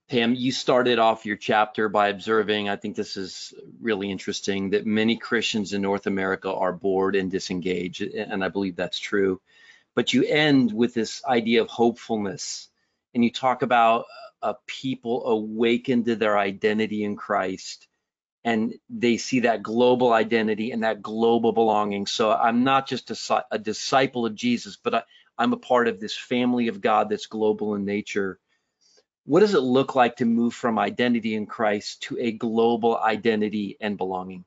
Pam, 0.09 0.35
you 0.35 0.51
started 0.51 0.99
off 0.99 1.25
your 1.25 1.37
chapter 1.37 1.89
by 1.89 2.09
observing, 2.09 2.69
I 2.69 2.75
think 2.75 2.97
this 2.97 3.17
is 3.17 3.55
really 3.81 4.11
interesting, 4.11 4.71
that 4.71 4.85
many 4.85 5.17
Christians 5.17 5.73
in 5.73 5.83
North 5.83 6.09
America 6.09 6.53
are 6.53 6.73
bored 6.73 7.15
and 7.15 7.31
disengaged, 7.31 8.03
and 8.03 8.43
I 8.43 8.49
believe 8.49 8.75
that's 8.75 8.99
true. 8.99 9.41
But 9.95 10.13
you 10.13 10.25
end 10.25 10.73
with 10.73 10.95
this 10.95 11.25
idea 11.25 11.63
of 11.63 11.69
hopefulness, 11.69 12.69
and 13.15 13.23
you 13.23 13.31
talk 13.31 13.63
about 13.63 14.07
a 14.43 14.57
people 14.67 15.27
awakened 15.27 16.07
to 16.07 16.17
their 16.17 16.37
identity 16.37 17.05
in 17.05 17.15
Christ, 17.15 17.87
and 18.43 18.75
they 18.89 19.17
see 19.17 19.41
that 19.41 19.63
global 19.63 20.13
identity 20.13 20.73
and 20.73 20.83
that 20.83 21.03
global 21.03 21.53
belonging. 21.53 22.07
So 22.07 22.33
I'm 22.33 22.65
not 22.65 22.89
just 22.89 23.13
a, 23.13 23.45
a 23.53 23.59
disciple 23.61 24.27
of 24.27 24.35
Jesus, 24.35 24.77
but 24.77 24.95
I, 24.95 25.03
I'm 25.41 25.55
a 25.55 25.57
part 25.57 25.89
of 25.89 25.99
this 25.99 26.15
family 26.15 26.69
of 26.69 26.83
God 26.83 27.09
that's 27.09 27.27
global 27.27 27.75
in 27.75 27.87
nature. 27.87 28.39
What 29.25 29.41
does 29.41 29.55
it 29.55 29.61
look 29.61 29.95
like 29.95 30.17
to 30.17 30.27
move 30.27 30.53
from 30.53 30.79
identity 30.79 31.35
in 31.35 31.47
Christ 31.47 32.03
to 32.03 32.19
a 32.19 32.31
global 32.31 32.99
identity 32.99 33.79
and 33.81 33.97
belonging? 33.97 34.45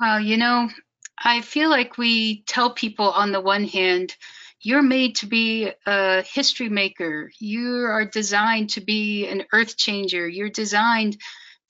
Well, 0.00 0.18
you 0.18 0.36
know, 0.36 0.68
I 1.16 1.40
feel 1.40 1.70
like 1.70 1.96
we 1.96 2.42
tell 2.42 2.70
people 2.70 3.08
on 3.08 3.30
the 3.30 3.40
one 3.40 3.64
hand, 3.64 4.16
you're 4.60 4.82
made 4.82 5.14
to 5.16 5.26
be 5.26 5.70
a 5.86 6.22
history 6.22 6.68
maker. 6.68 7.30
You 7.38 7.84
are 7.84 8.06
designed 8.06 8.70
to 8.70 8.80
be 8.80 9.28
an 9.28 9.44
earth 9.52 9.76
changer. 9.76 10.26
You're 10.28 10.50
designed 10.50 11.16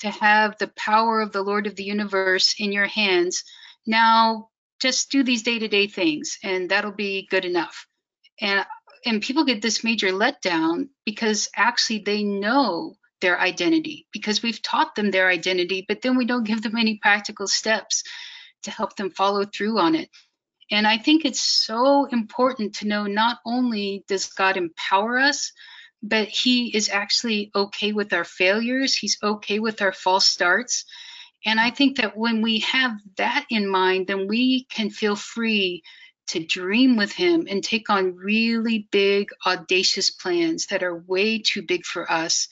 to 0.01 0.09
have 0.09 0.57
the 0.57 0.69
power 0.69 1.21
of 1.21 1.33
the 1.33 1.43
Lord 1.43 1.67
of 1.67 1.77
the 1.77 1.85
universe 1.85 2.55
in 2.59 2.73
your 2.73 2.87
hands. 2.87 3.45
Now 3.87 4.49
just 4.81 5.11
do 5.11 5.23
these 5.23 5.43
day-to-day 5.43 5.87
things 5.87 6.39
and 6.43 6.71
that'll 6.71 6.93
be 6.93 7.27
good 7.31 7.45
enough. 7.45 7.87
And 8.41 8.65
and 9.05 9.23
people 9.23 9.45
get 9.45 9.63
this 9.63 9.85
major 9.85 10.09
letdown 10.09 10.89
because 11.05 11.49
actually 11.55 12.01
they 12.01 12.25
know 12.25 12.95
their 13.21 13.39
identity 13.39 14.07
because 14.13 14.43
we've 14.43 14.61
taught 14.63 14.95
them 14.95 15.11
their 15.11 15.29
identity 15.29 15.85
but 15.87 16.03
then 16.03 16.17
we 16.17 16.27
don't 16.27 16.47
give 16.47 16.63
them 16.63 16.77
any 16.77 16.99
practical 17.01 17.47
steps 17.47 18.03
to 18.65 18.71
help 18.71 18.97
them 18.97 19.11
follow 19.11 19.45
through 19.45 19.79
on 19.79 19.95
it. 19.95 20.11
And 20.71 20.87
i 20.87 20.99
think 20.99 21.25
it's 21.25 21.41
so 21.43 22.07
important 22.07 22.77
to 22.77 22.89
know 22.89 23.05
not 23.05 23.39
only 23.47 24.05
does 24.09 24.27
god 24.27 24.57
empower 24.57 25.19
us 25.19 25.53
but 26.03 26.29
he 26.29 26.77
is 26.77 26.89
actually 26.89 27.51
okay 27.55 27.93
with 27.93 28.13
our 28.13 28.25
failures. 28.25 28.95
He's 28.95 29.19
okay 29.23 29.59
with 29.59 29.83
our 29.83 29.93
false 29.93 30.27
starts 30.27 30.85
and 31.45 31.61
I 31.61 31.71
think 31.71 31.99
that 31.99 32.17
when 32.17 32.43
we 32.43 32.61
have 32.61 32.93
that 33.17 33.47
in 33.51 33.69
mind, 33.69 34.07
then 34.07 34.27
we 34.27 34.65
can 34.65 34.91
feel 34.91 35.17
free 35.17 35.83
to 36.29 36.45
dream 36.45 36.97
with 36.97 37.13
him 37.13 37.47
and 37.49 37.63
take 37.63 37.89
on 37.89 38.17
really 38.17 38.89
big, 38.91 39.31
audacious 39.47 40.11
plans 40.11 40.67
that 40.67 40.83
are 40.83 40.97
way 40.97 41.39
too 41.39 41.63
big 41.63 41.85
for 41.85 42.11
us. 42.11 42.49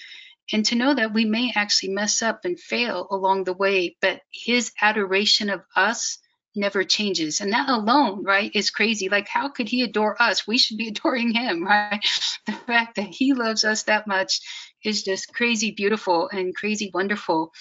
And 0.53 0.65
to 0.67 0.75
know 0.75 0.95
that 0.95 1.13
we 1.15 1.25
may 1.25 1.53
actually 1.55 1.89
mess 1.91 2.23
up 2.23 2.45
and 2.45 2.61
fail 2.61 3.09
along 3.11 3.45
the 3.45 3.55
way, 3.55 3.97
but 4.01 4.21
his 4.31 4.73
adoration 4.81 5.51
of 5.51 5.63
us 5.75 6.19
never 6.55 6.85
changes. 6.85 7.41
And 7.41 7.53
that 7.53 7.69
alone, 7.69 8.23
right, 8.23 8.51
is 8.55 8.71
crazy. 8.71 9.09
Like, 9.09 9.27
how 9.27 9.49
could 9.49 9.69
he 9.69 9.83
adore 9.83 10.21
us? 10.23 10.47
We 10.47 10.59
should 10.59 10.77
be 10.77 10.89
adoring 10.95 11.33
him, 11.33 11.65
right? 11.65 12.05
The 12.47 12.53
fact 12.53 12.97
that 12.97 13.09
he 13.09 13.33
loves 13.33 13.65
us 13.65 13.85
that 13.85 14.07
much 14.07 14.41
is 14.85 15.03
just 15.03 15.35
crazy 15.35 15.73
beautiful 15.73 16.29
and 16.29 16.55
crazy 16.55 16.91
wonderful. 16.93 17.53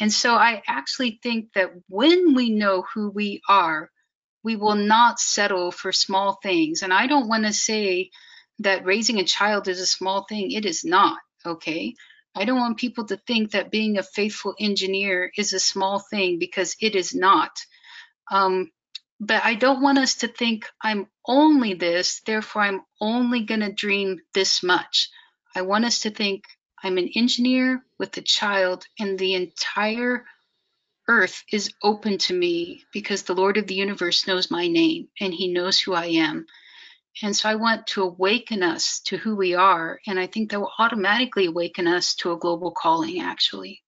And 0.00 0.12
so 0.12 0.34
I 0.34 0.62
actually 0.66 1.20
think 1.22 1.52
that 1.54 1.70
when 1.88 2.34
we 2.34 2.50
know 2.50 2.84
who 2.94 3.10
we 3.10 3.40
are, 3.48 3.90
we 4.42 4.56
will 4.56 4.74
not 4.74 5.18
settle 5.18 5.70
for 5.70 5.92
small 5.92 6.38
things. 6.42 6.82
And 6.82 6.92
I 6.92 7.06
don't 7.06 7.28
want 7.28 7.44
to 7.44 7.52
say 7.52 8.10
that 8.58 8.84
raising 8.84 9.18
a 9.18 9.24
child 9.24 9.68
is 9.68 9.80
a 9.80 9.86
small 9.86 10.26
thing. 10.28 10.50
It 10.50 10.66
is 10.66 10.84
not, 10.84 11.18
okay? 11.46 11.94
I 12.34 12.44
don't 12.44 12.58
want 12.58 12.78
people 12.78 13.06
to 13.06 13.16
think 13.16 13.52
that 13.52 13.70
being 13.70 13.96
a 13.96 14.02
faithful 14.02 14.54
engineer 14.58 15.30
is 15.36 15.52
a 15.52 15.60
small 15.60 16.00
thing 16.00 16.38
because 16.38 16.76
it 16.80 16.94
is 16.94 17.14
not. 17.14 17.52
Um, 18.30 18.70
but 19.20 19.44
I 19.44 19.54
don't 19.54 19.82
want 19.82 19.98
us 19.98 20.16
to 20.16 20.28
think 20.28 20.66
I'm 20.82 21.06
only 21.26 21.74
this, 21.74 22.20
therefore 22.26 22.62
I'm 22.62 22.82
only 23.00 23.44
going 23.44 23.60
to 23.60 23.72
dream 23.72 24.20
this 24.34 24.62
much. 24.62 25.08
I 25.54 25.62
want 25.62 25.84
us 25.84 26.00
to 26.00 26.10
think 26.10 26.44
I'm 26.84 26.98
an 26.98 27.08
engineer 27.16 27.82
with 27.98 28.14
a 28.18 28.20
child, 28.20 28.86
and 28.98 29.18
the 29.18 29.34
entire 29.34 30.26
earth 31.08 31.42
is 31.50 31.72
open 31.82 32.18
to 32.18 32.34
me 32.34 32.84
because 32.92 33.22
the 33.22 33.34
Lord 33.34 33.56
of 33.56 33.66
the 33.66 33.74
universe 33.74 34.26
knows 34.26 34.50
my 34.50 34.68
name 34.68 35.08
and 35.18 35.32
he 35.32 35.50
knows 35.50 35.80
who 35.80 35.94
I 35.94 36.06
am. 36.06 36.44
And 37.22 37.34
so 37.34 37.48
I 37.48 37.54
want 37.54 37.86
to 37.88 38.02
awaken 38.02 38.62
us 38.62 39.00
to 39.06 39.16
who 39.16 39.34
we 39.34 39.54
are. 39.54 39.98
And 40.06 40.18
I 40.18 40.26
think 40.26 40.50
that 40.50 40.60
will 40.60 40.72
automatically 40.78 41.46
awaken 41.46 41.86
us 41.86 42.16
to 42.16 42.32
a 42.32 42.38
global 42.38 42.70
calling, 42.70 43.20
actually. 43.20 43.82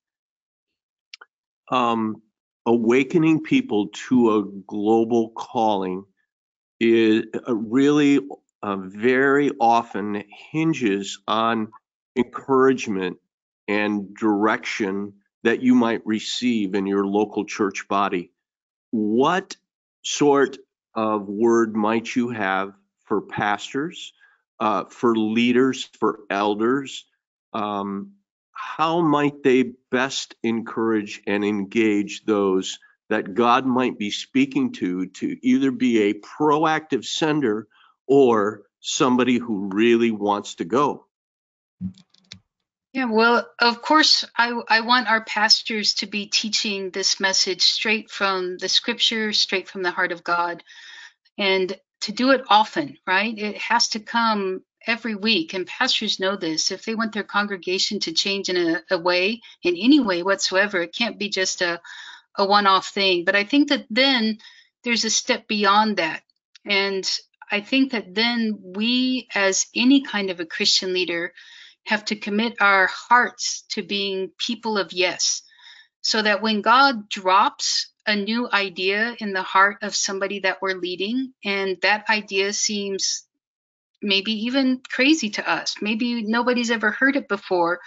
Um, 1.70 2.22
awakening 2.64 3.42
people 3.42 3.88
to 4.08 4.36
a 4.38 4.44
global 4.66 5.30
calling 5.36 6.04
is 6.80 7.24
uh, 7.46 7.54
really 7.54 8.20
uh, 8.62 8.76
very 8.78 9.50
often 9.60 10.24
hinges 10.52 11.18
on 11.28 11.72
encouragement 12.16 13.18
and 13.68 14.14
direction 14.14 15.14
that 15.42 15.62
you 15.62 15.74
might 15.74 16.04
receive 16.06 16.74
in 16.74 16.86
your 16.86 17.06
local 17.06 17.44
church 17.44 17.86
body. 17.88 18.32
What 18.90 19.56
sort 20.02 20.58
of 20.94 21.28
word 21.28 21.76
might 21.76 22.14
you 22.14 22.30
have 22.30 22.72
for 23.04 23.20
pastors, 23.20 24.12
uh, 24.58 24.84
for 24.84 25.14
leaders, 25.14 25.88
for 25.98 26.20
elders? 26.30 27.04
Um, 27.52 28.12
how 28.52 29.00
might 29.00 29.42
they 29.42 29.72
best 29.90 30.34
encourage 30.42 31.22
and 31.26 31.44
engage 31.44 32.24
those 32.24 32.78
that 33.08 33.34
God 33.34 33.66
might 33.66 33.98
be 33.98 34.10
speaking 34.10 34.72
to 34.72 35.06
to 35.06 35.36
either 35.42 35.70
be 35.70 36.02
a 36.02 36.14
proactive 36.14 37.04
sender 37.04 37.68
or 38.06 38.62
somebody 38.80 39.38
who 39.38 39.68
really 39.72 40.10
wants 40.10 40.56
to 40.56 40.64
go? 40.64 41.06
Yeah, 42.96 43.04
well, 43.10 43.46
of 43.58 43.82
course, 43.82 44.24
I, 44.38 44.58
I 44.70 44.80
want 44.80 45.06
our 45.06 45.22
pastors 45.22 45.92
to 45.96 46.06
be 46.06 46.28
teaching 46.28 46.88
this 46.88 47.20
message 47.20 47.60
straight 47.60 48.10
from 48.10 48.56
the 48.56 48.70
scripture, 48.70 49.34
straight 49.34 49.68
from 49.68 49.82
the 49.82 49.90
heart 49.90 50.12
of 50.12 50.24
God. 50.24 50.62
And 51.36 51.78
to 52.00 52.12
do 52.12 52.30
it 52.30 52.40
often, 52.48 52.96
right? 53.06 53.36
It 53.36 53.58
has 53.58 53.88
to 53.88 54.00
come 54.00 54.62
every 54.86 55.14
week. 55.14 55.52
And 55.52 55.66
pastors 55.66 56.18
know 56.18 56.36
this. 56.36 56.70
If 56.70 56.86
they 56.86 56.94
want 56.94 57.12
their 57.12 57.22
congregation 57.22 58.00
to 58.00 58.12
change 58.14 58.48
in 58.48 58.56
a, 58.56 58.82
a 58.90 58.96
way, 58.98 59.42
in 59.62 59.76
any 59.76 60.00
way 60.00 60.22
whatsoever, 60.22 60.80
it 60.80 60.96
can't 60.96 61.18
be 61.18 61.28
just 61.28 61.60
a, 61.60 61.82
a 62.36 62.46
one 62.46 62.66
off 62.66 62.88
thing. 62.88 63.26
But 63.26 63.36
I 63.36 63.44
think 63.44 63.68
that 63.68 63.84
then 63.90 64.38
there's 64.84 65.04
a 65.04 65.10
step 65.10 65.46
beyond 65.48 65.98
that. 65.98 66.22
And 66.64 67.06
I 67.52 67.60
think 67.60 67.92
that 67.92 68.14
then 68.14 68.58
we, 68.74 69.28
as 69.34 69.66
any 69.76 70.00
kind 70.00 70.30
of 70.30 70.40
a 70.40 70.46
Christian 70.46 70.94
leader, 70.94 71.34
have 71.86 72.04
to 72.06 72.16
commit 72.16 72.56
our 72.60 72.88
hearts 72.92 73.64
to 73.70 73.82
being 73.82 74.30
people 74.38 74.76
of 74.76 74.92
yes. 74.92 75.42
So 76.02 76.22
that 76.22 76.42
when 76.42 76.60
God 76.60 77.08
drops 77.08 77.90
a 78.06 78.14
new 78.14 78.48
idea 78.52 79.16
in 79.18 79.32
the 79.32 79.42
heart 79.42 79.78
of 79.82 79.96
somebody 79.96 80.40
that 80.40 80.58
we're 80.62 80.78
leading, 80.78 81.32
and 81.44 81.76
that 81.82 82.08
idea 82.08 82.52
seems 82.52 83.26
maybe 84.02 84.32
even 84.46 84.80
crazy 84.88 85.30
to 85.30 85.50
us, 85.50 85.76
maybe 85.80 86.22
nobody's 86.22 86.70
ever 86.70 86.90
heard 86.90 87.16
it 87.16 87.28
before, 87.28 87.80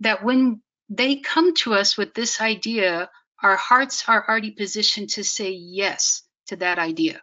that 0.00 0.24
when 0.24 0.62
they 0.88 1.16
come 1.16 1.54
to 1.54 1.74
us 1.74 1.96
with 1.96 2.14
this 2.14 2.40
idea, 2.40 3.10
our 3.42 3.56
hearts 3.56 4.04
are 4.08 4.24
already 4.28 4.52
positioned 4.52 5.10
to 5.10 5.24
say 5.24 5.50
yes 5.50 6.22
to 6.46 6.56
that 6.56 6.78
idea. 6.78 7.20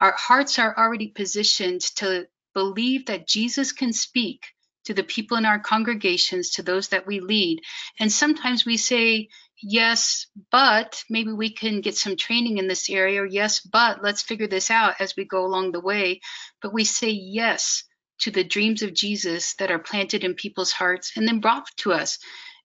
Our 0.00 0.12
hearts 0.12 0.58
are 0.58 0.76
already 0.76 1.08
positioned 1.08 1.80
to 1.96 2.26
believe 2.54 3.06
that 3.06 3.26
Jesus 3.26 3.72
can 3.72 3.92
speak 3.92 4.46
to 4.86 4.94
the 4.94 5.02
people 5.02 5.36
in 5.36 5.44
our 5.44 5.58
congregations, 5.58 6.50
to 6.50 6.62
those 6.62 6.88
that 6.88 7.06
we 7.06 7.20
lead. 7.20 7.60
And 8.00 8.10
sometimes 8.10 8.64
we 8.64 8.76
say, 8.76 9.28
yes, 9.62 10.26
but 10.50 11.02
maybe 11.10 11.32
we 11.32 11.50
can 11.50 11.80
get 11.80 11.96
some 11.96 12.16
training 12.16 12.58
in 12.58 12.68
this 12.68 12.88
area, 12.88 13.22
or 13.22 13.26
yes, 13.26 13.60
but 13.60 14.02
let's 14.02 14.22
figure 14.22 14.46
this 14.46 14.70
out 14.70 14.94
as 15.00 15.14
we 15.16 15.24
go 15.24 15.44
along 15.44 15.72
the 15.72 15.80
way. 15.80 16.20
But 16.62 16.72
we 16.72 16.84
say 16.84 17.10
yes 17.10 17.84
to 18.20 18.30
the 18.30 18.44
dreams 18.44 18.82
of 18.82 18.94
Jesus 18.94 19.54
that 19.56 19.70
are 19.70 19.78
planted 19.78 20.24
in 20.24 20.34
people's 20.34 20.72
hearts 20.72 21.12
and 21.16 21.26
then 21.26 21.40
brought 21.40 21.66
to 21.78 21.92
us. 21.92 22.18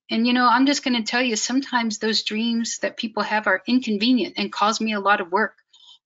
And 0.09 0.27
you 0.27 0.33
know, 0.33 0.47
I'm 0.47 0.65
just 0.65 0.83
going 0.83 0.95
to 0.95 1.09
tell 1.09 1.21
you, 1.21 1.35
sometimes 1.35 1.97
those 1.97 2.23
dreams 2.23 2.79
that 2.79 2.97
people 2.97 3.23
have 3.23 3.47
are 3.47 3.63
inconvenient 3.67 4.35
and 4.37 4.51
cause 4.51 4.79
me 4.79 4.93
a 4.93 4.99
lot 4.99 5.21
of 5.21 5.31
work. 5.31 5.55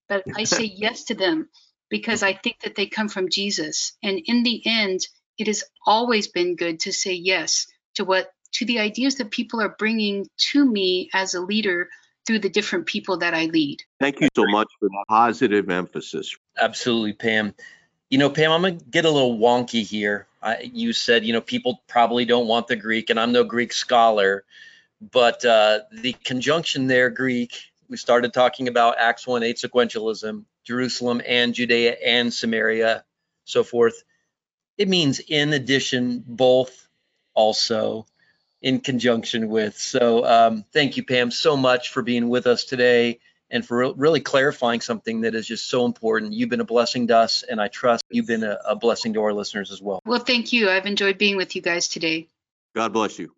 But 0.08 0.24
I 0.34 0.44
say 0.44 0.64
yes 0.76 1.04
to 1.04 1.14
them 1.14 1.48
because 1.88 2.22
I 2.22 2.32
think 2.32 2.60
that 2.60 2.74
they 2.74 2.86
come 2.86 3.08
from 3.08 3.30
Jesus. 3.30 3.96
And 4.02 4.20
in 4.24 4.42
the 4.42 4.62
end, 4.64 5.00
it 5.38 5.46
has 5.46 5.64
always 5.86 6.28
been 6.28 6.56
good 6.56 6.80
to 6.80 6.92
say 6.92 7.12
yes 7.12 7.66
to 7.94 8.04
what 8.04 8.32
to 8.52 8.64
the 8.64 8.78
ideas 8.78 9.16
that 9.16 9.30
people 9.30 9.60
are 9.60 9.74
bringing 9.78 10.28
to 10.36 10.64
me 10.64 11.10
as 11.12 11.34
a 11.34 11.40
leader 11.40 11.88
through 12.26 12.38
the 12.40 12.48
different 12.48 12.86
people 12.86 13.18
that 13.18 13.34
I 13.34 13.46
lead. 13.46 13.82
Thank 14.00 14.20
you 14.20 14.28
so 14.34 14.46
much 14.46 14.68
for 14.80 14.88
the 14.88 15.04
positive 15.08 15.70
emphasis. 15.70 16.36
Absolutely, 16.58 17.12
Pam. 17.12 17.54
You 18.10 18.18
know, 18.18 18.30
Pam, 18.30 18.50
I'm 18.50 18.62
going 18.62 18.78
to 18.78 18.84
get 18.84 19.04
a 19.04 19.10
little 19.10 19.38
wonky 19.38 19.82
here. 19.82 20.26
I, 20.42 20.70
you 20.72 20.92
said, 20.92 21.24
you 21.24 21.32
know, 21.32 21.40
people 21.40 21.82
probably 21.86 22.24
don't 22.24 22.46
want 22.46 22.66
the 22.66 22.76
Greek, 22.76 23.10
and 23.10 23.18
I'm 23.18 23.32
no 23.32 23.44
Greek 23.44 23.72
scholar, 23.72 24.44
but 25.12 25.44
uh, 25.44 25.80
the 25.92 26.14
conjunction 26.24 26.86
there, 26.86 27.10
Greek, 27.10 27.52
we 27.88 27.96
started 27.96 28.32
talking 28.32 28.68
about 28.68 28.98
Acts 28.98 29.26
1 29.26 29.42
8 29.42 29.56
sequentialism, 29.56 30.44
Jerusalem 30.64 31.20
and 31.26 31.54
Judea 31.54 31.96
and 32.04 32.32
Samaria, 32.32 33.04
so 33.44 33.62
forth. 33.62 34.02
It 34.78 34.88
means 34.88 35.20
in 35.20 35.52
addition, 35.52 36.22
both, 36.26 36.86
also, 37.34 38.06
in 38.62 38.80
conjunction 38.80 39.48
with. 39.48 39.76
So 39.78 40.24
um, 40.24 40.64
thank 40.72 40.96
you, 40.96 41.04
Pam, 41.04 41.30
so 41.30 41.56
much 41.56 41.90
for 41.90 42.02
being 42.02 42.28
with 42.28 42.46
us 42.46 42.64
today 42.64 43.20
and 43.50 43.64
for 43.64 43.92
really 43.94 44.20
clarifying 44.20 44.80
something 44.80 45.20
that 45.20 45.34
is 45.34 45.46
just 45.46 45.68
so 45.68 45.84
important. 45.84 46.32
You've 46.32 46.48
been 46.48 46.60
a 46.60 46.64
blessing 46.64 47.06
to 47.08 47.16
us, 47.16 47.44
and 47.48 47.60
I 47.60 47.68
trust 47.68 48.02
you've 48.10 48.26
been 48.26 48.42
a, 48.42 48.58
a 48.66 48.76
blessing 48.76 49.14
to 49.14 49.22
our 49.22 49.32
listeners 49.32 49.70
as 49.70 49.80
well. 49.80 50.00
Well, 50.04 50.18
thank 50.18 50.52
you. 50.52 50.68
I've 50.68 50.86
enjoyed 50.86 51.18
being 51.18 51.36
with 51.36 51.54
you 51.54 51.62
guys 51.62 51.88
today. 51.88 52.28
God 52.74 52.92
bless 52.92 53.18
you. 53.18 53.32